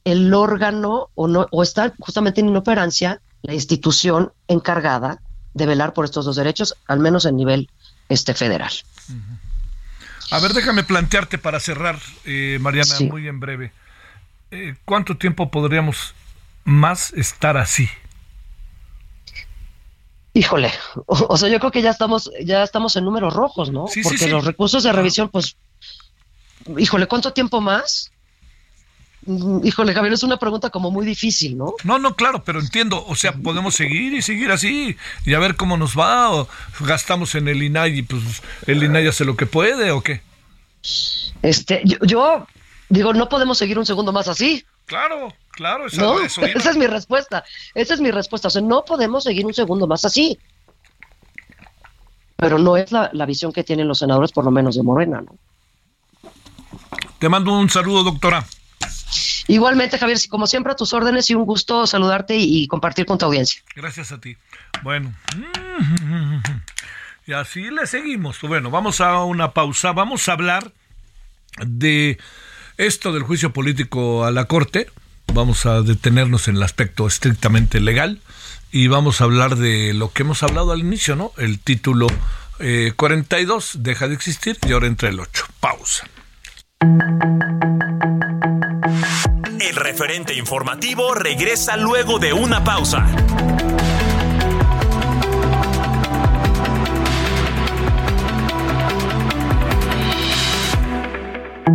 [0.05, 5.21] el órgano o, no, o está justamente en inoperancia la institución encargada
[5.53, 7.71] de velar por estos dos derechos, al menos en nivel
[8.09, 8.73] este federal.
[9.09, 9.39] Uh -huh.
[10.31, 13.05] A ver, déjame plantearte para cerrar, eh, Mariana, sí.
[13.05, 13.73] muy en breve.
[14.51, 16.15] Eh, ¿Cuánto tiempo podríamos
[16.65, 17.89] más estar así?
[20.37, 20.73] Híjole,
[21.07, 23.87] o, o, sea, yo creo que ya estamos, ya estamos en números rojos, ¿no?
[23.87, 24.31] Sí, Porque sí, sí.
[24.31, 25.57] los recursos de revisión, pues,
[26.77, 28.11] híjole, ¿cuánto tiempo más?
[29.27, 31.75] Mm, híjole, Javier, es una pregunta como muy difícil, ¿no?
[31.85, 35.55] No, no, claro, pero entiendo, o sea, podemos seguir y seguir así y a ver
[35.55, 36.49] cómo nos va, o
[36.81, 38.23] gastamos en el INAI y pues
[38.67, 40.21] el INAI hace lo que puede, o qué.
[41.43, 42.47] Este, yo, yo
[42.89, 44.65] digo, no podemos seguir un segundo más así.
[44.87, 46.21] Claro, claro, esa, ¿No?
[46.21, 47.45] eso esa es mi respuesta.
[47.75, 48.49] Esa es mi respuesta.
[48.49, 50.39] O sea, no podemos seguir un segundo más así.
[52.37, 55.21] Pero no es la, la visión que tienen los senadores, por lo menos de Morena,
[55.21, 55.37] ¿no?
[57.19, 58.45] Te mando un saludo, doctora.
[59.47, 63.19] Igualmente, Javier, como siempre, a tus órdenes y un gusto saludarte y, y compartir con
[63.19, 63.63] tu audiencia.
[63.75, 64.37] Gracias a ti.
[64.83, 65.15] Bueno.
[67.27, 68.41] Y así le seguimos.
[68.43, 69.93] Bueno, vamos a una pausa.
[69.93, 70.73] Vamos a hablar
[71.65, 72.19] de
[72.77, 74.89] esto del juicio político a la Corte.
[75.33, 78.21] Vamos a detenernos en el aspecto estrictamente legal
[78.71, 81.33] y vamos a hablar de lo que hemos hablado al inicio, ¿no?
[81.39, 82.09] El título
[82.97, 85.45] 42 eh, deja de existir y ahora entra el 8.
[85.61, 86.09] Pausa.
[89.61, 93.07] El referente informativo regresa luego de una pausa.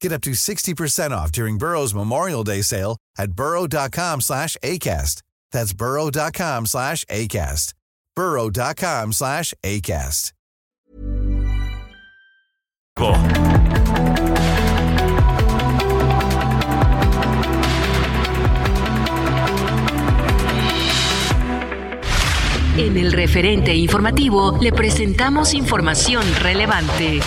[0.00, 5.22] Get up to 60% off during Burrow's Memorial Day sale at burrow.com slash ACAST.
[5.52, 7.74] That's burrow.com slash ACAST.
[8.16, 10.32] burrow.com slash ACAST.
[22.76, 27.20] En el referente informativo le presentamos información relevante.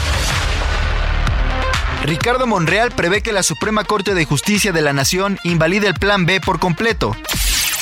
[2.03, 6.25] Ricardo Monreal prevé que la Suprema Corte de Justicia de la Nación invalide el Plan
[6.25, 7.15] B por completo.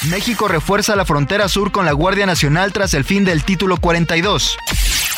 [0.09, 4.57] México refuerza la frontera sur con la Guardia Nacional tras el fin del título 42.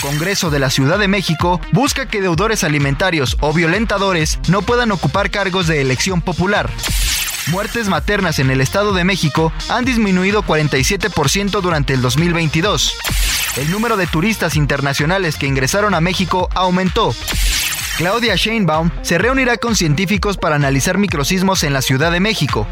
[0.01, 5.31] Congreso de la Ciudad de México busca que deudores alimentarios o violentadores no puedan ocupar
[5.31, 6.69] cargos de elección popular.
[7.47, 12.95] Muertes maternas en el Estado de México han disminuido 47% durante el 2022.
[13.57, 17.13] El número de turistas internacionales que ingresaron a México aumentó.
[17.97, 22.67] Claudia Sheinbaum se reunirá con científicos para analizar microsismos en la Ciudad de México.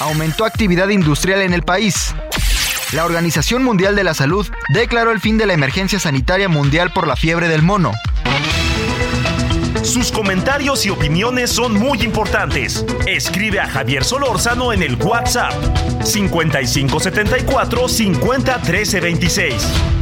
[0.00, 2.14] Aumentó actividad industrial en el país.
[2.92, 7.06] La Organización Mundial de la Salud declaró el fin de la emergencia sanitaria mundial por
[7.06, 7.92] la fiebre del mono.
[9.82, 12.84] Sus comentarios y opiniones son muy importantes.
[13.06, 15.52] Escribe a Javier Solórzano en el WhatsApp
[16.04, 19.97] 5574 50 26.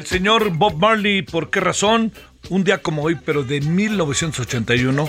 [0.00, 1.22] El señor Bob Marley.
[1.22, 2.12] ¿Por qué razón?
[2.48, 5.08] Un día como hoy, pero de 1981,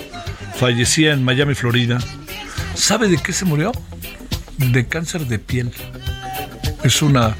[0.56, 1.98] fallecía en Miami, Florida.
[2.76, 3.72] ¿Sabe de qué se murió?
[4.58, 5.72] De cáncer de piel.
[6.84, 7.36] Es una...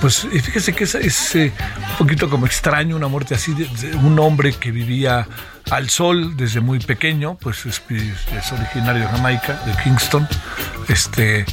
[0.00, 1.52] Pues fíjese que es, eh,
[1.92, 5.26] un poquito como extraño una muerte así de, un hombre que vivía
[5.70, 10.28] al sol desde muy pequeño, pues es, es originario de Jamaica, de Kingston.
[10.88, 11.44] Este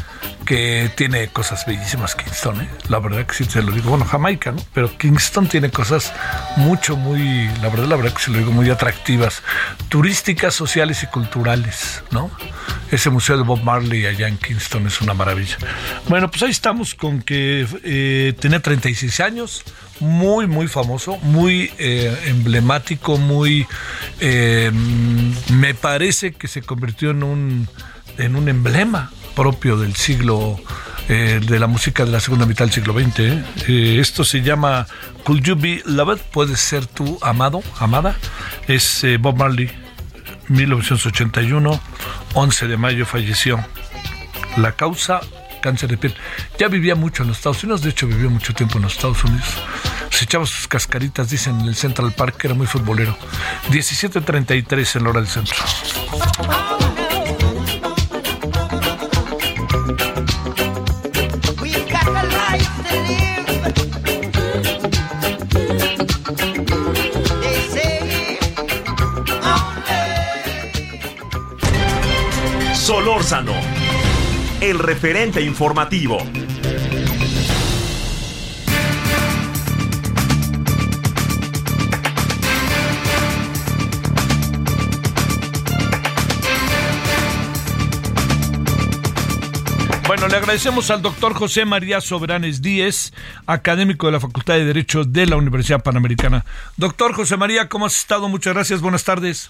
[0.46, 2.16] que tiene cosas bellísimas
[2.52, 2.70] ¿eh?
[2.90, 4.64] la verdad que sí se lo digo, bueno, Jamaica, ¿no?
[4.74, 6.14] Pero Kingston tiene cosas
[6.58, 9.42] mucho, muy, la verdad, la verdad que se lo digo, muy atractivas,
[9.90, 12.30] turísticas, sociales y culturales, ¿no?
[12.92, 15.58] Ese museo de Bob Marley allá en Kingston es una maravilla.
[16.10, 19.64] Bueno, pues ahí estamos con que eh, tenía 36 años,
[20.00, 23.66] muy, muy famoso, muy eh, emblemático, muy...
[24.20, 24.72] Eh,
[25.52, 27.68] me parece que se convirtió en un,
[28.18, 30.60] en un emblema propio del siglo,
[31.10, 33.20] eh, de la música de la segunda mitad del siglo XX.
[33.20, 33.44] ¿eh?
[33.68, 34.88] Eh, esto se llama
[35.24, 36.20] Could You Be Loved?
[36.32, 38.16] Puedes ser tú amado, amada.
[38.68, 39.70] Es Bob Marley,
[40.48, 41.82] 1981,
[42.34, 43.64] 11 de mayo falleció.
[44.58, 45.20] La causa,
[45.62, 46.16] cáncer de piel.
[46.58, 49.24] Ya vivía mucho en los Estados Unidos, de hecho vivió mucho tiempo en los Estados
[49.24, 49.48] Unidos.
[50.10, 53.18] Se echaba sus cascaritas, dicen, en el Central Park, era muy futbolero.
[53.72, 55.56] 17.33 en la hora del centro.
[74.60, 76.18] El referente informativo.
[90.06, 93.14] Bueno, le agradecemos al doctor José María Sobranes Díez,
[93.48, 96.46] académico de la Facultad de Derecho de la Universidad Panamericana.
[96.76, 98.28] Doctor José María, ¿cómo has estado?
[98.28, 99.50] Muchas gracias, buenas tardes.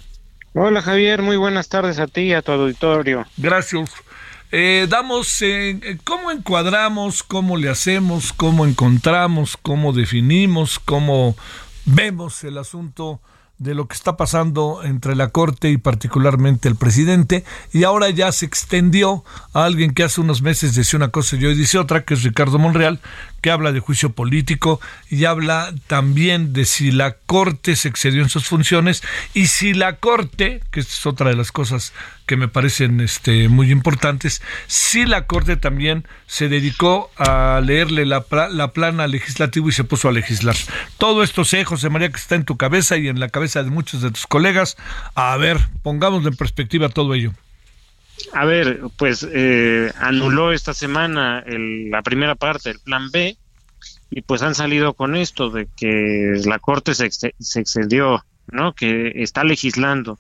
[0.56, 3.26] Hola Javier, muy buenas tardes a ti y a tu auditorio.
[3.38, 3.92] Gracias.
[4.52, 11.36] Eh, damos, eh, ¿cómo encuadramos, cómo le hacemos, cómo encontramos, cómo definimos, cómo
[11.86, 13.20] vemos el asunto
[13.64, 18.32] de lo que está pasando entre la Corte y particularmente el presidente, y ahora ya
[18.32, 19.24] se extendió
[19.54, 22.24] a alguien que hace unos meses decía una cosa y hoy dice otra, que es
[22.24, 23.00] Ricardo Monreal,
[23.42, 28.30] que habla de juicio político y habla también de si la Corte se excedió en
[28.30, 29.02] sus funciones
[29.34, 31.94] y si la Corte, que es otra de las cosas
[32.26, 38.26] que me parecen este, muy importantes, si la Corte también se dedicó a leerle la,
[38.50, 40.56] la plana legislativo y se puso a legislar.
[40.98, 43.70] Todo esto sé, José María, que está en tu cabeza y en la cabeza de
[43.70, 44.78] muchos de tus colegas.
[45.16, 47.34] A ver, pongamos en perspectiva todo ello.
[48.32, 53.36] A ver, pues eh, anuló esta semana la primera parte del plan B
[54.12, 58.74] y pues han salido con esto de que la Corte se, se excedió, ¿no?
[58.74, 60.20] Que está legislando.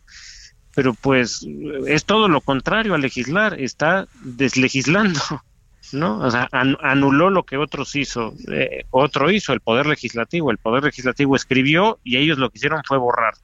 [0.76, 1.46] Pero pues
[1.88, 5.20] es todo lo contrario a legislar, está deslegislando,
[5.94, 6.20] ¿no?
[6.20, 10.52] O sea, anuló lo que otros hizo, eh, otro hizo, el Poder Legislativo.
[10.52, 13.36] El Poder Legislativo escribió y ellos lo que hicieron fue borrar.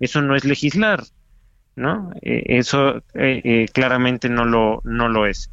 [0.00, 1.02] Eso no es legislar,
[1.78, 2.12] ¿no?
[2.22, 5.50] Eh, eso eh, eh, claramente no lo, no lo es.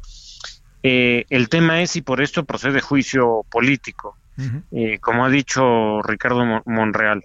[0.82, 4.16] el tema es si por esto procede juicio político,
[5.00, 7.24] como ha dicho Ricardo Monreal.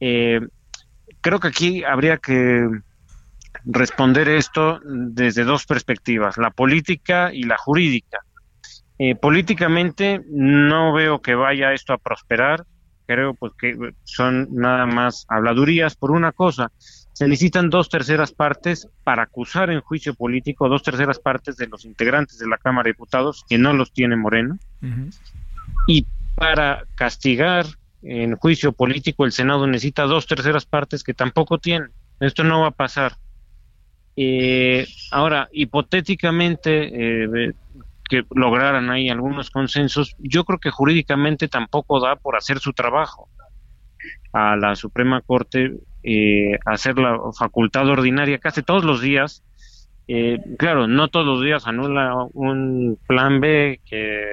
[0.00, 2.68] creo que aquí habría que
[3.64, 8.20] responder esto desde dos perspectivas, la política y la jurídica.
[9.20, 12.64] políticamente no veo que vaya esto a prosperar,
[13.06, 16.70] creo pues que son nada más habladurías por una cosa,
[17.12, 21.84] se necesitan dos terceras partes para acusar en juicio político, dos terceras partes de los
[21.84, 24.58] integrantes de la Cámara de Diputados, que no los tiene Moreno,
[25.86, 27.66] y para castigar
[28.02, 31.86] en juicio político el Senado necesita dos terceras partes que tampoco tiene.
[32.20, 33.16] Esto no va a pasar.
[34.20, 37.52] Eh, ahora, hipotéticamente, eh,
[38.10, 43.28] que lograran ahí algunos consensos, yo creo que jurídicamente tampoco da por hacer su trabajo
[44.32, 49.44] a la Suprema Corte eh, hacer la facultad ordinaria casi todos los días.
[50.08, 54.24] Eh, claro, no todos los días anula un plan B que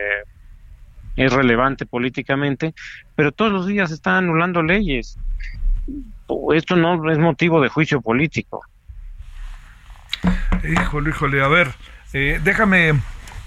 [1.16, 2.74] es relevante políticamente,
[3.16, 5.20] pero todos los días está anulando leyes.
[6.56, 8.64] Esto no es motivo de juicio político.
[10.64, 11.74] Híjole, híjole, a ver,
[12.14, 13.00] eh, déjame,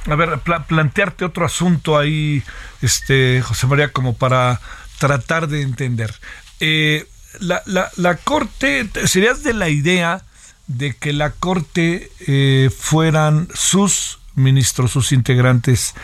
[0.07, 2.43] a ver, plantearte otro asunto ahí,
[2.83, 4.61] este, José María, como para
[4.99, 6.15] tratar de entender.
[6.61, 7.07] Eh,
[7.41, 10.23] la, Corte, ¿serías de la idea
[10.67, 15.95] de que la Corte eh, fueran sus ministros, sus integrantes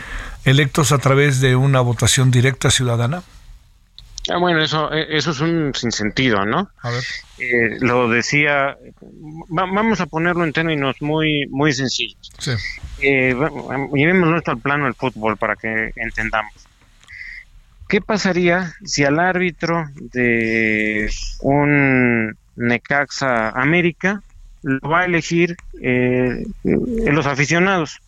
[0.44, 3.22] electos a través de una votación directa ciudadana?
[4.30, 6.70] Ah, bueno, eso, e, eso es un sinsentido, ¿no?
[6.82, 7.04] A ver.
[7.38, 8.76] Eh, lo decía,
[9.48, 12.32] vamos a ponerlo en términos muy, muy sencillos.
[12.38, 12.52] Sí.
[13.00, 13.36] Eh,
[13.92, 16.52] llevémoslo al plano del fútbol para que entendamos.
[17.88, 21.10] ¿Qué pasaría si al árbitro de
[21.40, 24.22] un Necaxa América
[24.62, 28.00] lo va a elegir eh, los aficionados?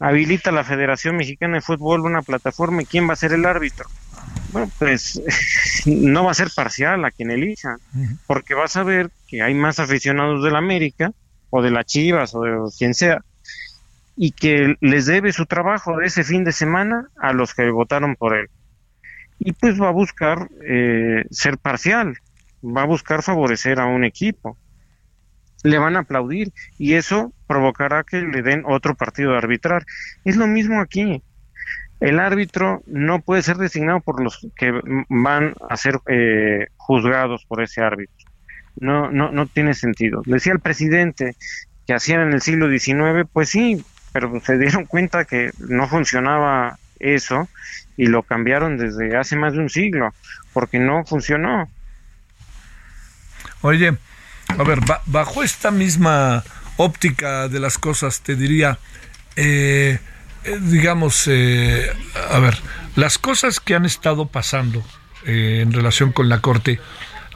[0.00, 3.86] Habilita la Federación Mexicana de Fútbol una plataforma y quién va a ser el árbitro.
[4.54, 5.20] Bueno, pues
[5.86, 7.76] no va a ser parcial a quien elija,
[8.26, 11.12] porque vas a ver que hay más aficionados del América
[11.50, 13.22] o de la Chivas o de quien sea,
[14.16, 18.16] y que les debe su trabajo de ese fin de semana a los que votaron
[18.16, 18.48] por él
[19.38, 22.16] y pues va a buscar eh, ser parcial,
[22.64, 24.56] va a buscar favorecer a un equipo.
[25.62, 29.84] Le van a aplaudir y eso provocará que le den otro partido de arbitrar.
[30.24, 31.22] Es lo mismo aquí.
[32.00, 34.72] El árbitro no puede ser designado por los que
[35.08, 38.30] van a ser eh, juzgados por ese árbitro.
[38.76, 40.22] No, no, no tiene sentido.
[40.26, 41.36] Decía el presidente
[41.86, 46.78] que hacían en el siglo XIX, pues sí, pero se dieron cuenta que no funcionaba
[46.98, 47.48] eso
[47.96, 50.12] y lo cambiaron desde hace más de un siglo,
[50.52, 51.68] porque no funcionó.
[53.60, 53.96] Oye,
[54.48, 56.44] a ver, bajo esta misma
[56.76, 58.78] óptica de las cosas, te diría,
[59.36, 59.98] eh,
[60.60, 61.90] digamos, eh,
[62.30, 62.58] a ver,
[62.96, 64.82] las cosas que han estado pasando
[65.24, 66.80] en relación con la Corte,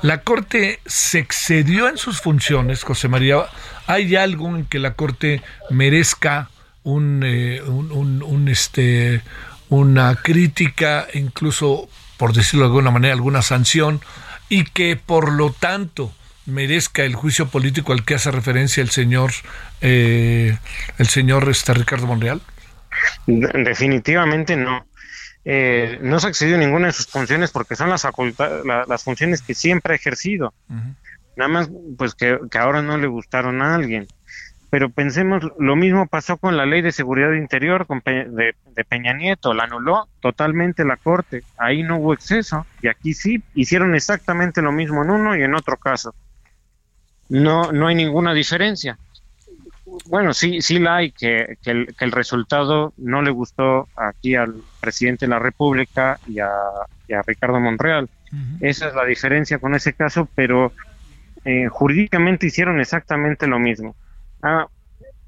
[0.03, 3.47] la Corte se excedió en sus funciones, José María.
[3.87, 6.51] ¿Hay algo en que la Corte merezca
[6.85, 7.25] un,
[7.67, 9.23] un, un, este,
[9.69, 14.01] una crítica, incluso, por decirlo de alguna manera, alguna sanción,
[14.49, 16.13] y que por lo tanto
[16.47, 19.33] merezca el juicio político al que hace referencia el señor,
[19.81, 20.59] eh,
[20.99, 22.41] el señor este, Ricardo Monreal?
[23.27, 24.87] Definitivamente no.
[25.45, 28.07] Eh, no se ha accedido a ninguna de sus funciones porque son las,
[28.87, 30.53] las funciones que siempre ha ejercido.
[31.37, 34.07] Nada más, pues que, ahora no le gustaron a alguien.
[34.71, 39.55] Pero pensemos, lo mismo pasó con la ley de seguridad interior de, de, Peña Nieto,
[39.55, 44.71] la anuló totalmente la Corte, ahí no hubo exceso, y aquí sí, hicieron exactamente lo
[44.71, 46.15] mismo en uno y en otro caso.
[47.31, 48.99] No, no hay ninguna diferencia
[50.07, 55.31] bueno, sí, sí la hay, que, el, resultado no le gustó aquí al presidente de
[55.31, 56.51] la República y a,
[57.27, 58.09] Ricardo Monreal.
[58.61, 60.73] Esa es la diferencia con ese caso, pero
[61.45, 63.97] eh, jurídicamente hicieron exactamente lo mismo.
[64.43, 64.67] Ah,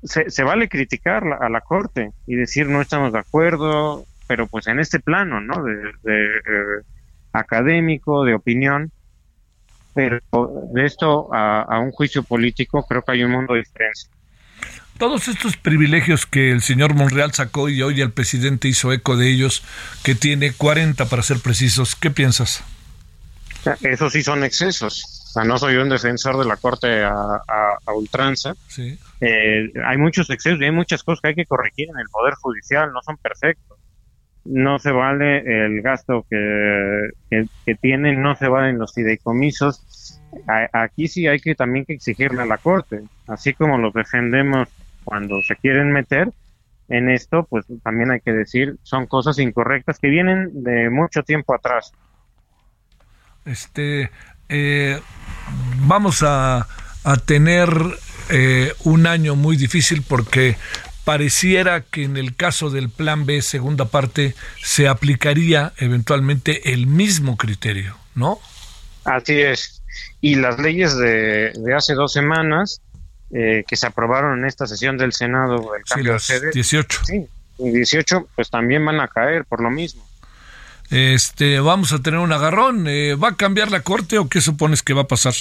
[0.03, 4.79] se, vale criticar a la Corte y decir no estamos de acuerdo, pero pues en
[4.79, 5.63] este plano, ¿no?
[5.63, 6.83] De, eh,
[7.33, 8.93] académico, de opinión,
[9.95, 10.21] pero
[10.73, 14.11] de esto a, a un juicio político creo que hay un mundo de diferencia
[15.01, 19.31] todos estos privilegios que el señor Monreal sacó y hoy el presidente hizo eco de
[19.31, 19.65] ellos,
[20.05, 22.63] que tiene 40 para ser precisos, ¿qué piensas?
[23.81, 25.03] Esos sí son excesos.
[25.31, 27.41] O sea, no soy un defensor de la Corte a,
[27.97, 28.53] ultranza.
[28.69, 28.99] Sí.
[29.23, 32.35] Eh, hay muchos excesos y hay muchas cosas que hay que corregir en el Poder
[32.35, 33.79] Judicial, no son perfectos.
[34.45, 37.09] No se vale el gasto que,
[37.65, 40.21] que, tienen, no se valen los fideicomisos.
[40.75, 44.69] aquí sí hay que también que exigirle a la Corte, así como los defendemos
[45.05, 46.33] cuando se quieren meter
[46.89, 51.55] en esto, pues también hay que decir, son cosas incorrectas que vienen de mucho tiempo
[51.55, 51.93] atrás.
[53.45, 54.11] Este,
[54.49, 55.01] eh,
[55.87, 56.67] vamos a,
[57.05, 57.71] a tener
[58.29, 60.57] eh, un año muy difícil porque
[61.05, 67.37] pareciera que en el caso del plan B, segunda parte, se aplicaría eventualmente el mismo
[67.37, 68.39] criterio, ¿no?
[69.05, 69.83] Así es.
[70.21, 72.83] Y las leyes de, de hace dos semanas
[73.33, 76.51] eh, que se aprobaron en esta sesión del Senado, el cambio de sede.
[76.53, 77.01] 18.
[77.05, 77.27] Sí,
[77.59, 80.05] 18, pues también van a caer por lo mismo.
[80.91, 82.87] Este, vamos a tener un agarrón.
[82.89, 85.35] Eh, ¿Va a cambiar la corte o qué supones que va a pasar?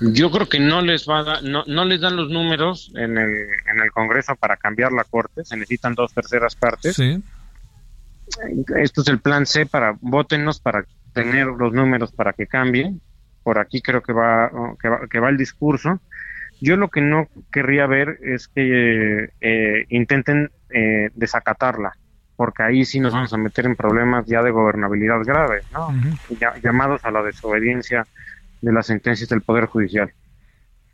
[0.00, 3.30] Yo creo que no les va a no, no les dan los números en el,
[3.70, 5.44] en el Congreso para cambiar la corte.
[5.44, 6.96] Se necesitan dos terceras partes.
[6.96, 7.22] Sí.
[8.78, 12.94] Esto es el plan C para votennos para tener los números para que cambie.
[13.42, 14.50] Por aquí creo que va,
[14.80, 16.00] que va, que va el discurso
[16.60, 21.96] yo lo que no querría ver es que eh, intenten eh, desacatarla,
[22.36, 25.94] porque ahí sí nos vamos a meter en problemas ya de gobernabilidad grave, ¿no?
[26.62, 28.06] llamados a la desobediencia
[28.60, 30.12] de las sentencias del Poder Judicial.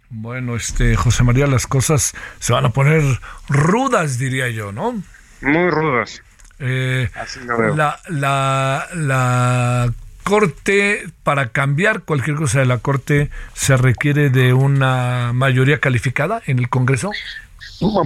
[0.09, 3.03] Bueno, este José María, las cosas se van a poner
[3.49, 5.03] rudas, diría yo, ¿no?
[5.43, 6.23] Muy rudas.
[6.59, 7.77] Eh, Así lo veo.
[7.77, 9.93] La, la, la
[10.27, 16.59] Corte, para cambiar cualquier cosa de la Corte, se requiere de una mayoría calificada en
[16.59, 17.13] el Congreso?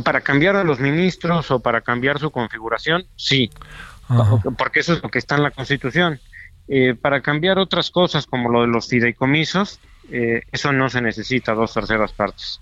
[0.04, 3.50] para cambiar a los ministros o para cambiar su configuración, sí,
[4.58, 6.20] porque eso es lo que está en la Constitución.
[6.68, 11.54] Eh, para cambiar otras cosas como lo de los fideicomisos, eh, eso no se necesita
[11.54, 12.60] dos terceras partes.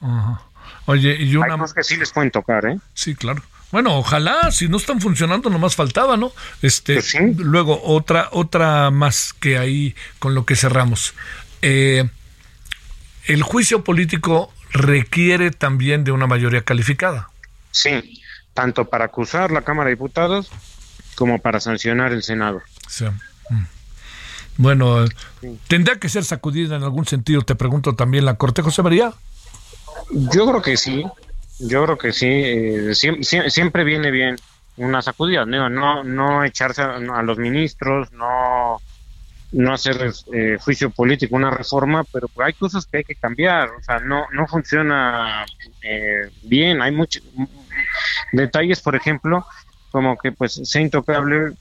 [0.86, 1.54] Oye, y una...
[1.54, 2.78] Hay que sí les pueden tocar, ¿eh?
[2.94, 3.42] Sí, claro.
[3.70, 6.32] Bueno, ojalá, si no están funcionando, nomás faltaba, ¿no?
[6.62, 11.14] Este, pues luego otra, otra más que ahí con lo que cerramos.
[11.60, 12.08] Eh,
[13.26, 17.28] el juicio político requiere también de una mayoría calificada.
[17.70, 18.22] Sí,
[18.54, 20.50] tanto para acusar la Cámara de Diputados
[21.14, 22.62] como para sancionar el Senado.
[22.88, 23.04] Sí.
[23.50, 23.64] Mm.
[24.56, 25.04] Bueno,
[25.68, 27.42] ¿tendría que ser sacudida en algún sentido?
[27.42, 29.12] Te pregunto también la Corte, José María.
[30.10, 31.04] Yo creo que sí.
[31.58, 34.36] Yo creo que sí, eh, siempre, viene bien
[34.76, 38.80] una sacudida, no, no, echarse a, los ministros, no,
[39.50, 43.82] no hacer eh, juicio político, una reforma, pero hay cosas que hay que cambiar, o
[43.82, 45.44] sea, no, no funciona
[45.82, 47.24] eh, bien, hay muchos
[48.30, 49.44] detalles, por ejemplo,
[49.90, 51.54] como que pues sea intocable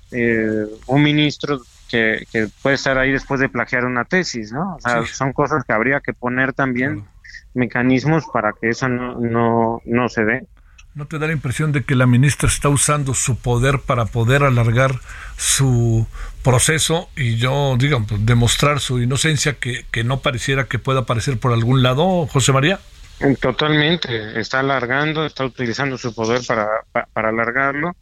[0.85, 4.75] un ministro que, que, puede estar ahí después de plagiar una tesis, ¿no?
[4.75, 7.05] O sea, son cosas que habría que poner también
[7.53, 10.47] mecanismos para que eso no, no, se dé.
[10.95, 14.43] ¿No te da la impresión de que la ministra está usando su poder para poder
[14.43, 14.95] alargar
[15.37, 16.07] su
[16.43, 21.37] proceso y yo, digamos, pues, demostrar su inocencia que, que no pareciera que pueda aparecer
[21.37, 22.79] por algún lado, José María?
[23.39, 26.67] Totalmente, está alargando, está utilizando su poder para,
[27.13, 27.95] para, alargarlo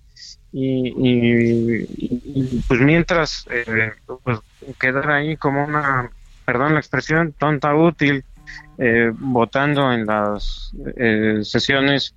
[0.52, 3.94] y, y, pues mientras eh,
[4.24, 4.40] pues
[4.78, 6.10] quedar ahí como una,
[6.44, 8.26] perdón la expresión, tonta útil
[8.78, 12.14] eh, votando en las eh, sesiones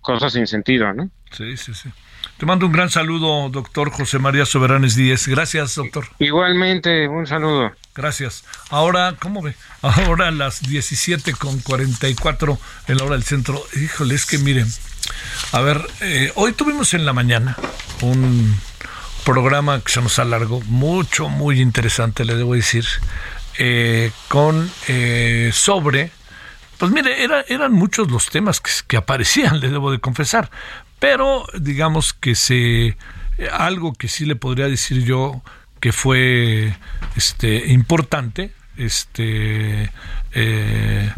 [0.00, 1.10] cosas sin sentido, ¿no?
[1.32, 1.90] Sí, sí, sí.
[2.38, 5.28] Te mando un gran saludo, doctor José María Soberanes Díez.
[5.28, 6.06] Gracias, doctor.
[6.18, 7.72] Igualmente, un saludo.
[7.94, 8.44] Gracias.
[8.70, 9.54] Ahora, ¿cómo ve?
[9.82, 12.58] Ahora a las 17 con 44
[12.88, 13.62] en la hora del centro.
[13.76, 14.66] Híjole, es que miren,
[15.52, 17.56] a ver, eh, hoy tuvimos en la mañana
[18.00, 18.58] un
[19.24, 22.86] programa que se nos alargó, mucho, muy interesante, le debo decir,
[23.62, 26.10] eh, con eh, sobre,
[26.78, 30.50] pues mire, era, eran muchos los temas que, aparecían, le debo de confesar,
[30.98, 32.96] pero digamos que se
[33.52, 35.42] algo que sí le podría decir yo
[35.78, 36.74] que fue
[37.16, 39.90] este importante este
[40.32, 41.12] eh,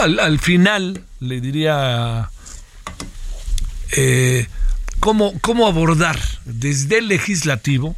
[0.00, 2.30] al, final le diría
[3.96, 4.46] eh,
[5.00, 7.96] cómo, cómo abordar desde el legislativo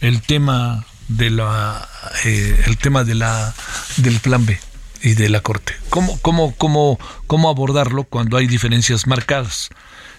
[0.00, 1.88] el tema de la
[2.24, 3.54] eh, el tema de la
[3.96, 4.58] del plan B
[5.02, 9.70] y de la corte cómo cómo cómo cómo abordarlo cuando hay diferencias marcadas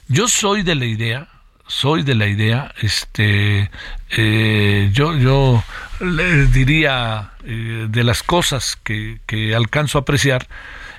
[0.10, 1.28] yo soy de la idea,
[1.68, 3.70] soy de la idea, este,
[4.12, 5.64] eh, yo, yo
[6.54, 10.48] diría eh, de las cosas que, que alcanzo a apreciar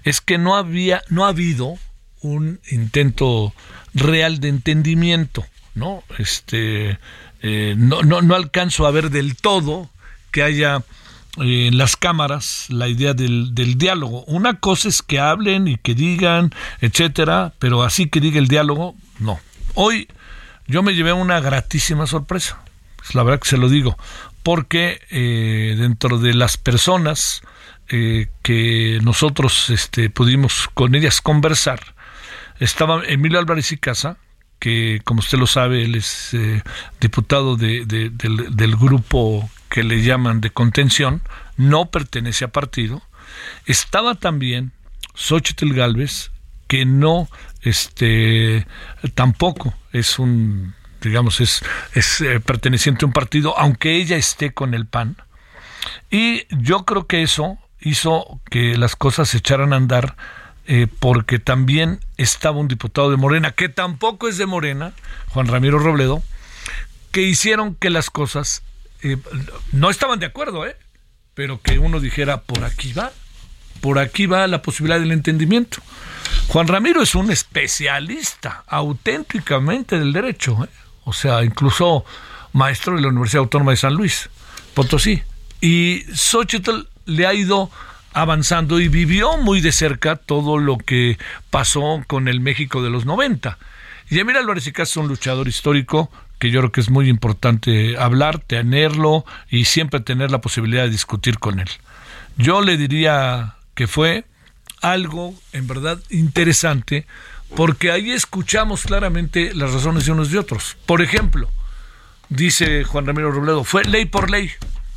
[0.04, 1.76] es que no había, no ha habido
[2.20, 3.54] un intento
[3.94, 6.02] real de entendimiento, ¿no?
[6.18, 6.98] Este,
[7.42, 9.90] eh, no, no, no alcanzo a ver del todo
[10.30, 10.82] que haya
[11.36, 14.24] en las cámaras la idea del, del, diálogo.
[14.24, 18.96] Una cosa es que hablen y que digan, etcétera, pero así que diga el diálogo,
[19.18, 19.38] no.
[19.74, 20.08] Hoy
[20.66, 22.60] yo me llevé una gratísima sorpresa,
[23.02, 23.96] es la verdad que se lo digo,
[24.42, 27.42] porque eh, dentro de las personas
[27.88, 31.80] eh, que nosotros este, pudimos con ellas conversar,
[32.58, 34.16] estaba Emilio Álvarez y Casa,
[34.58, 36.62] que como usted lo sabe, él es eh,
[37.00, 41.22] diputado de, del, grupo que le llaman de contención,
[41.56, 43.02] no pertenece a partido.
[43.66, 44.72] Estaba también
[45.14, 46.30] Xochitl Galvez,
[46.66, 47.28] que no,
[47.62, 48.66] este,
[49.14, 51.62] tampoco es un, digamos, es,
[51.94, 55.16] es eh, perteneciente a un partido, aunque ella esté con el PAN.
[56.10, 60.16] Y yo creo que eso hizo que las cosas se echaran a andar
[60.70, 64.92] eh, porque también estaba un diputado de Morena, que tampoco es de Morena,
[65.28, 66.22] Juan Ramiro Robledo,
[67.10, 68.62] que hicieron que las cosas
[69.02, 69.16] eh,
[69.72, 70.76] no estaban de acuerdo, ¿eh?
[71.32, 73.12] pero que uno dijera, por aquí va,
[73.80, 75.78] por aquí va la posibilidad del entendimiento.
[76.48, 80.68] Juan Ramiro es un especialista auténticamente del derecho, ¿eh?
[81.04, 82.04] o sea, incluso
[82.52, 84.28] maestro de la Universidad Autónoma de San Luis,
[84.74, 85.22] Potosí.
[85.62, 87.70] Y Xochitl le ha ido
[88.20, 91.18] avanzando y vivió muy de cerca todo lo que
[91.50, 93.58] pasó con el México de los 90.
[94.10, 97.96] Y Emilio Álvarez y es un luchador histórico que yo creo que es muy importante
[97.96, 101.68] hablar, tenerlo y siempre tener la posibilidad de discutir con él.
[102.36, 104.24] Yo le diría que fue
[104.80, 107.06] algo en verdad interesante
[107.54, 110.76] porque ahí escuchamos claramente las razones de unos y otros.
[110.86, 111.48] Por ejemplo,
[112.28, 114.50] dice Juan Ramiro Robledo, fue ley por ley,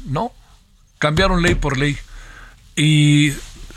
[0.06, 0.32] ¿no?
[0.98, 1.98] Cambiaron ley por ley.
[2.84, 3.32] Y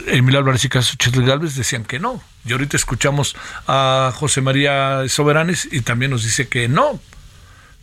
[0.07, 2.23] Emilio Álvarez y Caso Galvez decían que no.
[2.43, 3.35] Y ahorita escuchamos
[3.67, 6.99] a José María Soberanes y también nos dice que no,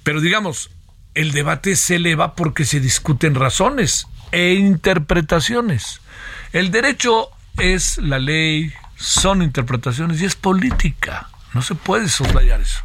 [0.02, 0.70] pero digamos,
[1.14, 6.00] el debate se eleva porque se discuten razones e interpretaciones.
[6.52, 11.28] El derecho es la ley, son interpretaciones y es política.
[11.54, 12.80] No se puede soslayar eso.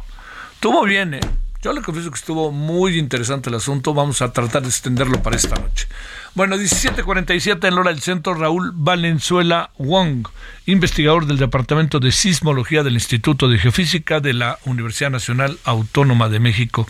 [0.60, 1.20] Tuvo bien, ¿eh?
[1.60, 3.92] Yo le confieso que estuvo muy interesante el asunto.
[3.92, 5.88] Vamos a tratar de extenderlo para esta noche.
[6.34, 10.28] Bueno, 17:47 en la hora del centro, Raúl Valenzuela Wong,
[10.66, 16.38] investigador del Departamento de Sismología del Instituto de Geofísica de la Universidad Nacional Autónoma de
[16.38, 16.86] México.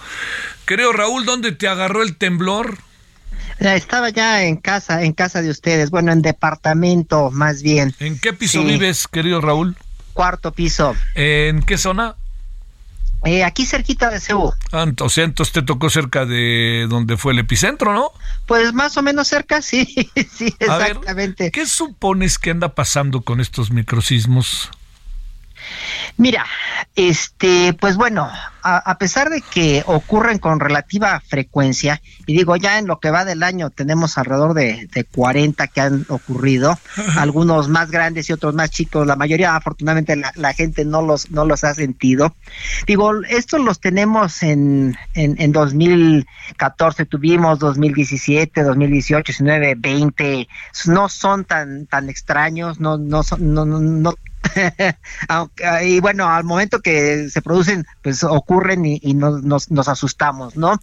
[0.67, 2.77] Creo, Raúl, ¿dónde te agarró el temblor?
[3.61, 7.95] Estaba ya en casa, en casa de ustedes, bueno, en departamento más bien.
[8.01, 9.77] ¿En qué piso vives, querido Raúl?
[10.13, 10.95] Cuarto piso.
[11.15, 12.17] ¿En qué zona?
[13.25, 14.53] Eh, aquí cerquita de Ceú.
[14.71, 18.13] Ah, entonces, entonces te tocó cerca de donde fue el epicentro, ¿no?
[18.47, 19.87] Pues más o menos cerca, sí,
[20.33, 21.51] sí, exactamente.
[21.51, 24.71] ¿Qué supones que anda pasando con estos microsismos?
[26.17, 26.45] Mira,
[26.97, 28.29] este, pues bueno,
[28.63, 33.25] a, pesar de que ocurren con relativa frecuencia, y digo, ya en lo que va
[33.25, 36.79] del año tenemos alrededor de, de 40 que han ocurrido,
[37.17, 41.45] algunos más grandes y otros más chicos, la mayoría afortunadamente la, gente no los, no
[41.45, 42.35] los ha sentido.
[42.87, 50.49] Digo, estos los tenemos en, en, en 2014, tuvimos 2017, 2018, 19, 20,
[50.87, 54.15] no son tan, tan extraños, no, no, son, no, no, no
[55.85, 60.81] y bueno, al momento que se producen, pues ocurren y, nos, nos, asustamos, ¿no?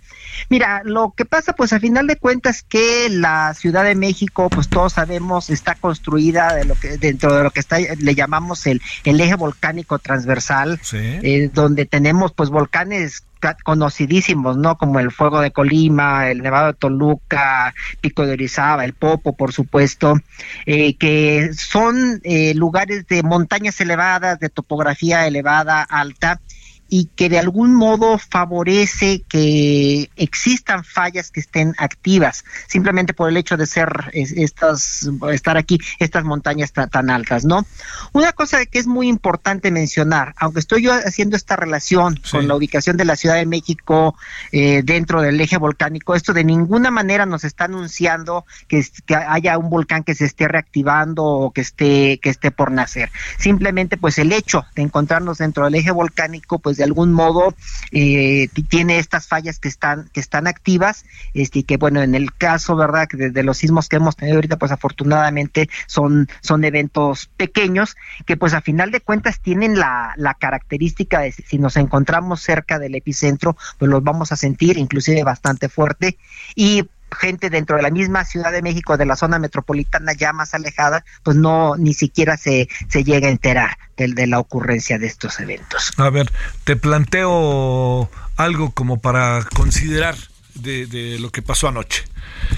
[0.50, 4.70] Mira, lo que pasa, pues al final de cuentas, que la Ciudad de México, pues
[4.70, 8.82] todos sabemos, está construida de lo que dentro de lo que está le llamamos el,
[9.04, 13.24] el eje volcánico transversal, eh, donde tenemos pues volcanes
[13.54, 14.78] conocidísimos, ¿no?
[14.78, 19.54] Como el Fuego de Colima, el Nevado de Toluca, Pico de Orizaba, el Popo, por
[19.54, 20.20] supuesto,
[20.66, 26.42] eh, que son eh, lugares de montañas elevadas, de topografía elevada, alta,
[26.88, 33.38] y que de algún modo favorece que existan fallas que estén activas, simplemente por el
[33.38, 37.66] hecho de ser estas, estar aquí, estas montañas tan, altas, ¿no?
[38.14, 42.56] Una cosa que es muy importante mencionar, aunque estoy yo haciendo esta relación con la
[42.56, 44.16] ubicación de la Ciudad de México
[44.52, 49.58] eh, dentro del eje volcánico, esto de ninguna manera nos está anunciando que, que haya
[49.58, 53.12] un volcán que se esté reactivando o que esté, que esté por nacer.
[53.38, 57.56] Simplemente, pues el hecho de encontrarnos dentro del eje volcánico, pues de algún modo
[57.92, 62.76] eh, tiene estas fallas que están que están activas este que bueno en el caso
[62.76, 67.96] verdad de, los sismos que hemos tenido ahorita pues afortunadamente son son eventos pequeños
[68.26, 72.80] que pues a final de cuentas tienen la, la característica de si nos encontramos cerca
[72.80, 76.18] del epicentro pues los vamos a sentir inclusive bastante fuerte.
[76.56, 76.84] Y
[77.16, 81.04] gente dentro de la misma Ciudad de México, de la zona metropolitana ya más alejada,
[81.24, 85.40] pues no ni siquiera se, se llega a enterar de, de la ocurrencia de estos
[85.40, 85.92] eventos.
[85.98, 86.32] A ver,
[86.64, 90.16] te planteo algo como para considerar
[90.56, 92.04] de, lo que pasó anoche.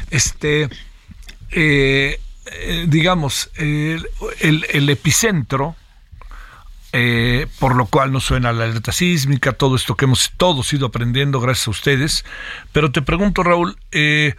[0.10, 0.70] Este,
[1.52, 2.20] eh,
[2.52, 4.08] eh, digamos, el,
[4.40, 5.76] el, epicentro,
[6.94, 10.88] eh, por lo cual no suena la alerta sísmica, todo esto que hemos todos ido
[10.88, 12.26] aprendiendo gracias a ustedes.
[12.72, 14.36] Pero te pregunto, Raúl, eh,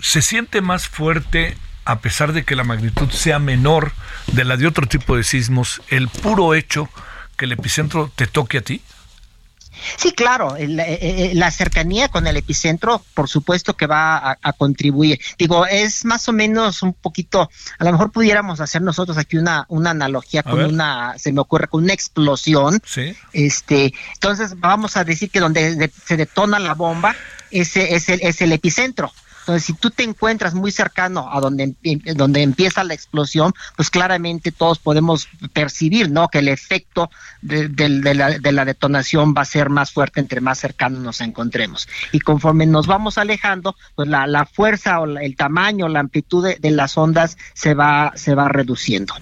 [0.00, 3.92] ¿se siente más fuerte a pesar de que la magnitud sea menor
[4.32, 6.88] de la de otro tipo de sismos, el puro hecho
[7.36, 8.82] que el epicentro te toque a ti?
[9.96, 15.20] Sí, claro, eh, eh, la cercanía con el epicentro, por supuesto que va a, contribuir.
[15.38, 17.48] Digo, es más o menos un poquito,
[17.78, 21.68] a lo mejor pudiéramos hacer nosotros aquí una, una analogía con una, se me ocurre,
[21.68, 22.80] con una explosión.
[22.84, 23.14] Sí.
[23.32, 27.14] Este, entonces vamos a decir que donde se detona la bomba,
[27.50, 29.12] ese es el, es el epicentro.
[29.48, 31.74] Entonces, si tú te encuentras muy cercano a donde,
[32.14, 36.28] donde empieza la explosión, pues claramente todos podemos percibir, ¿no?
[36.28, 37.70] Que el efecto de,
[38.52, 41.88] la, detonación va a ser más fuerte entre más cercanos nos encontremos.
[42.12, 46.98] Y conforme nos vamos alejando, pues la, fuerza o el tamaño, la amplitud de, las
[46.98, 49.14] ondas se va, se va reduciendo.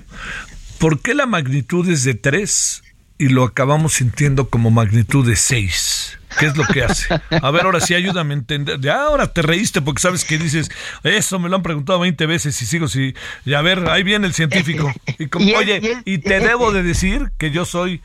[0.79, 2.83] ¿Por qué la magnitud es de 3
[3.19, 6.19] y lo acabamos sintiendo como magnitud de 6?
[6.39, 7.09] ¿Qué es lo que hace?
[7.31, 8.81] A ver, ahora sí, ayúdame a entender.
[8.81, 10.71] Ya ahora te reíste porque sabes que dices,
[11.03, 13.14] eso me lo han preguntado 20 veces y sigo si
[13.45, 14.93] y a ver, ahí viene el científico.
[15.19, 18.03] Y como, oye, y te debo de decir que yo soy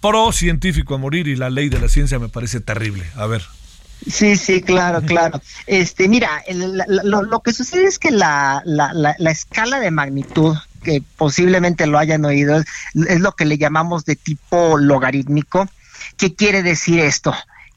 [0.00, 3.04] pro científico a morir y la ley de la ciencia me parece terrible.
[3.16, 3.42] A ver.
[4.06, 5.40] Sí, sí, claro, claro.
[5.66, 6.42] Este, mira,
[6.86, 12.58] lo, que sucede es que la, la, escala de magnitud que posiblemente lo hayan oído
[12.58, 12.66] es,
[13.08, 15.68] es lo que le llamamos de tipo logarítmico.
[16.16, 17.34] ¿Qué quiere decir esto?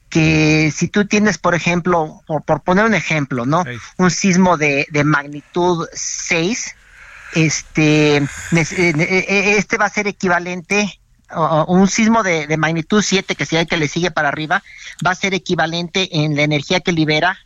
[0.10, 3.66] que si tú tienes, por ejemplo, por, poner un ejemplo, ¿no?
[3.98, 6.76] Un sismo de, de magnitud 6,
[7.34, 11.00] este, eh, eh, este va a ser equivalente
[11.68, 14.64] un sismo de, de magnitud 7, que si hay que le sigue para arriba,
[15.06, 17.38] va a ser equivalente en la energía que libera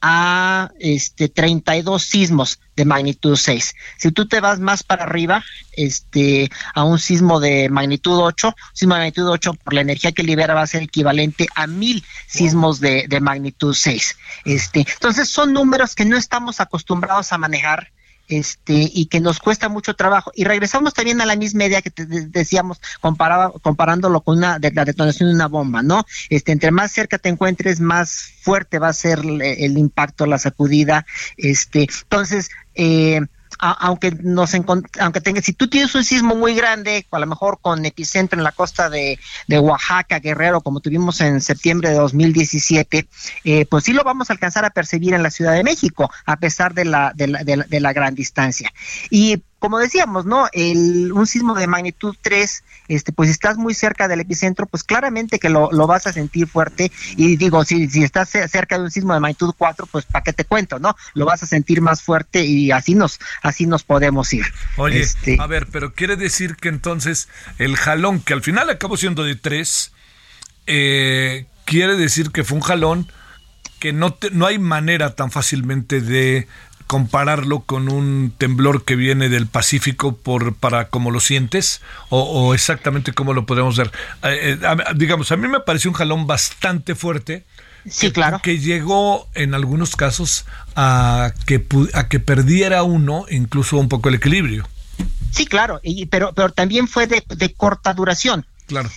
[0.00, 3.74] a este 32 sismos de magnitud 6.
[3.96, 8.94] Si tú te vas más para arriba, este a un sismo de magnitud 8, sismo
[8.94, 12.80] de magnitud 8 por la energía que libera va a ser equivalente a mil sismos
[12.80, 14.16] de, de magnitud 6.
[14.44, 17.90] Este, entonces son números que no estamos acostumbrados a manejar
[18.28, 20.30] este y que nos cuesta mucho trabajo.
[20.34, 24.72] Y regresamos también a la misma idea que te decíamos comparaba, comparándolo con una de
[24.72, 26.04] la detonación de una bomba, ¿no?
[26.30, 30.38] Este, entre más cerca te encuentres, más fuerte va a ser el, el impacto, la
[30.38, 31.06] sacudida.
[31.36, 33.20] Este, entonces, eh,
[33.58, 37.84] aunque nos aunque tenga, si tú tienes un sismo muy grande, a lo mejor con
[37.84, 43.08] epicentro en la costa de, Oaxaca, Guerrero, como tuvimos en septiembre de 2017,
[43.44, 46.36] eh, pues sí lo vamos a alcanzar a percibir en la Ciudad de México, a
[46.36, 48.72] pesar de la, de la, de la gran distancia.
[49.10, 50.48] Y como decíamos, ¿no?
[50.52, 54.84] El, un sismo de magnitud 3, este, pues si estás muy cerca del epicentro, pues
[54.84, 56.92] claramente que lo, lo vas a sentir fuerte.
[57.16, 60.32] Y digo, si, si estás cerca de un sismo de magnitud 4, pues para qué
[60.32, 60.96] te cuento, ¿no?
[61.14, 64.44] Lo vas a sentir más fuerte y así nos, así nos podemos ir.
[64.76, 67.28] Oye, este, a ver, pero quiere decir que entonces
[67.58, 69.92] el jalón, que al final acabó siendo de 3,
[70.66, 73.10] eh, quiere decir que fue un jalón
[73.78, 76.48] que no, no hay manera tan fácilmente de
[76.88, 83.12] compararlo con un temblor que viene del Pacífico por para cómo lo sientes o, exactamente
[83.12, 83.92] cómo lo podemos ver.
[84.24, 87.44] Eh, eh, digamos, a mí me pareció un jalón bastante fuerte.
[87.88, 88.40] Sí, claro.
[88.42, 91.64] Que llegó en algunos casos a que,
[91.94, 94.66] a que perdiera uno incluso un poco el equilibrio.
[95.30, 98.46] Sí, claro, y, pero, pero también fue de, de corta duración.
[98.66, 98.90] Claro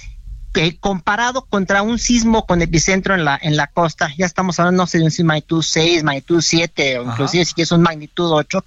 [0.54, 4.84] que comparado contra un sismo con epicentro en la en la costa, ya estamos hablando
[4.84, 8.64] no sé de un magnitud 6, magnitud 7 o inclusive si es un magnitud 8,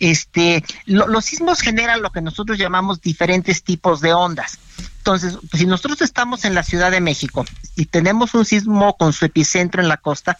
[0.00, 4.58] este los sismos generan lo que nosotros llamamos diferentes tipos de ondas.
[5.08, 7.46] Entonces, si nosotros estamos en la Ciudad de México
[7.76, 10.36] y tenemos un sismo con su epicentro en la costa,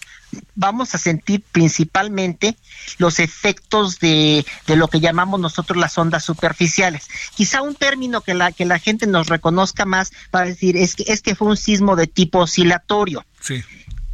[0.56, 2.54] vamos a sentir principalmente
[2.98, 7.08] los efectos de, de, lo que llamamos nosotros las ondas superficiales.
[7.34, 11.04] Quizá un término que la, que la gente nos reconozca más para decir es que,
[11.06, 13.24] es que fue un sismo de tipo oscilatorio.
[13.40, 13.64] Sí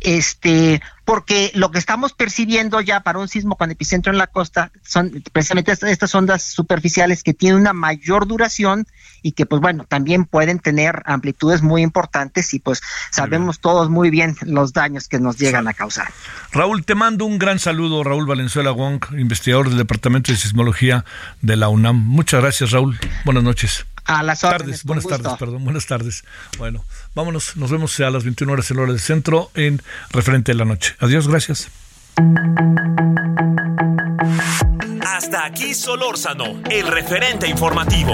[0.04, 4.70] este, porque lo que estamos percibiendo ya para un sismo con epicentro en la costa
[4.82, 8.86] son precisamente estas ondas superficiales que tienen una mayor duración
[9.22, 14.10] y que pues bueno, también pueden tener amplitudes muy importantes y pues sabemos todos muy
[14.10, 16.12] bien los daños que nos llegan a causar.
[16.52, 21.06] Raúl, te mando un gran saludo, Raúl Valenzuela Wong, investigador del Departamento de Sismología
[21.40, 21.96] de la UNAM.
[21.96, 22.98] Muchas gracias, Raúl.
[23.24, 23.86] Buenas noches.
[24.06, 26.24] A las tardes, buenas tardes, perdón, buenas tardes.
[26.58, 26.84] Bueno,
[27.14, 30.64] vámonos, nos vemos a las 21 horas en hora del centro en referente de la
[30.64, 30.94] noche.
[31.00, 31.68] Adiós, gracias.
[35.00, 38.12] Hasta aquí Solórzano, el referente informativo.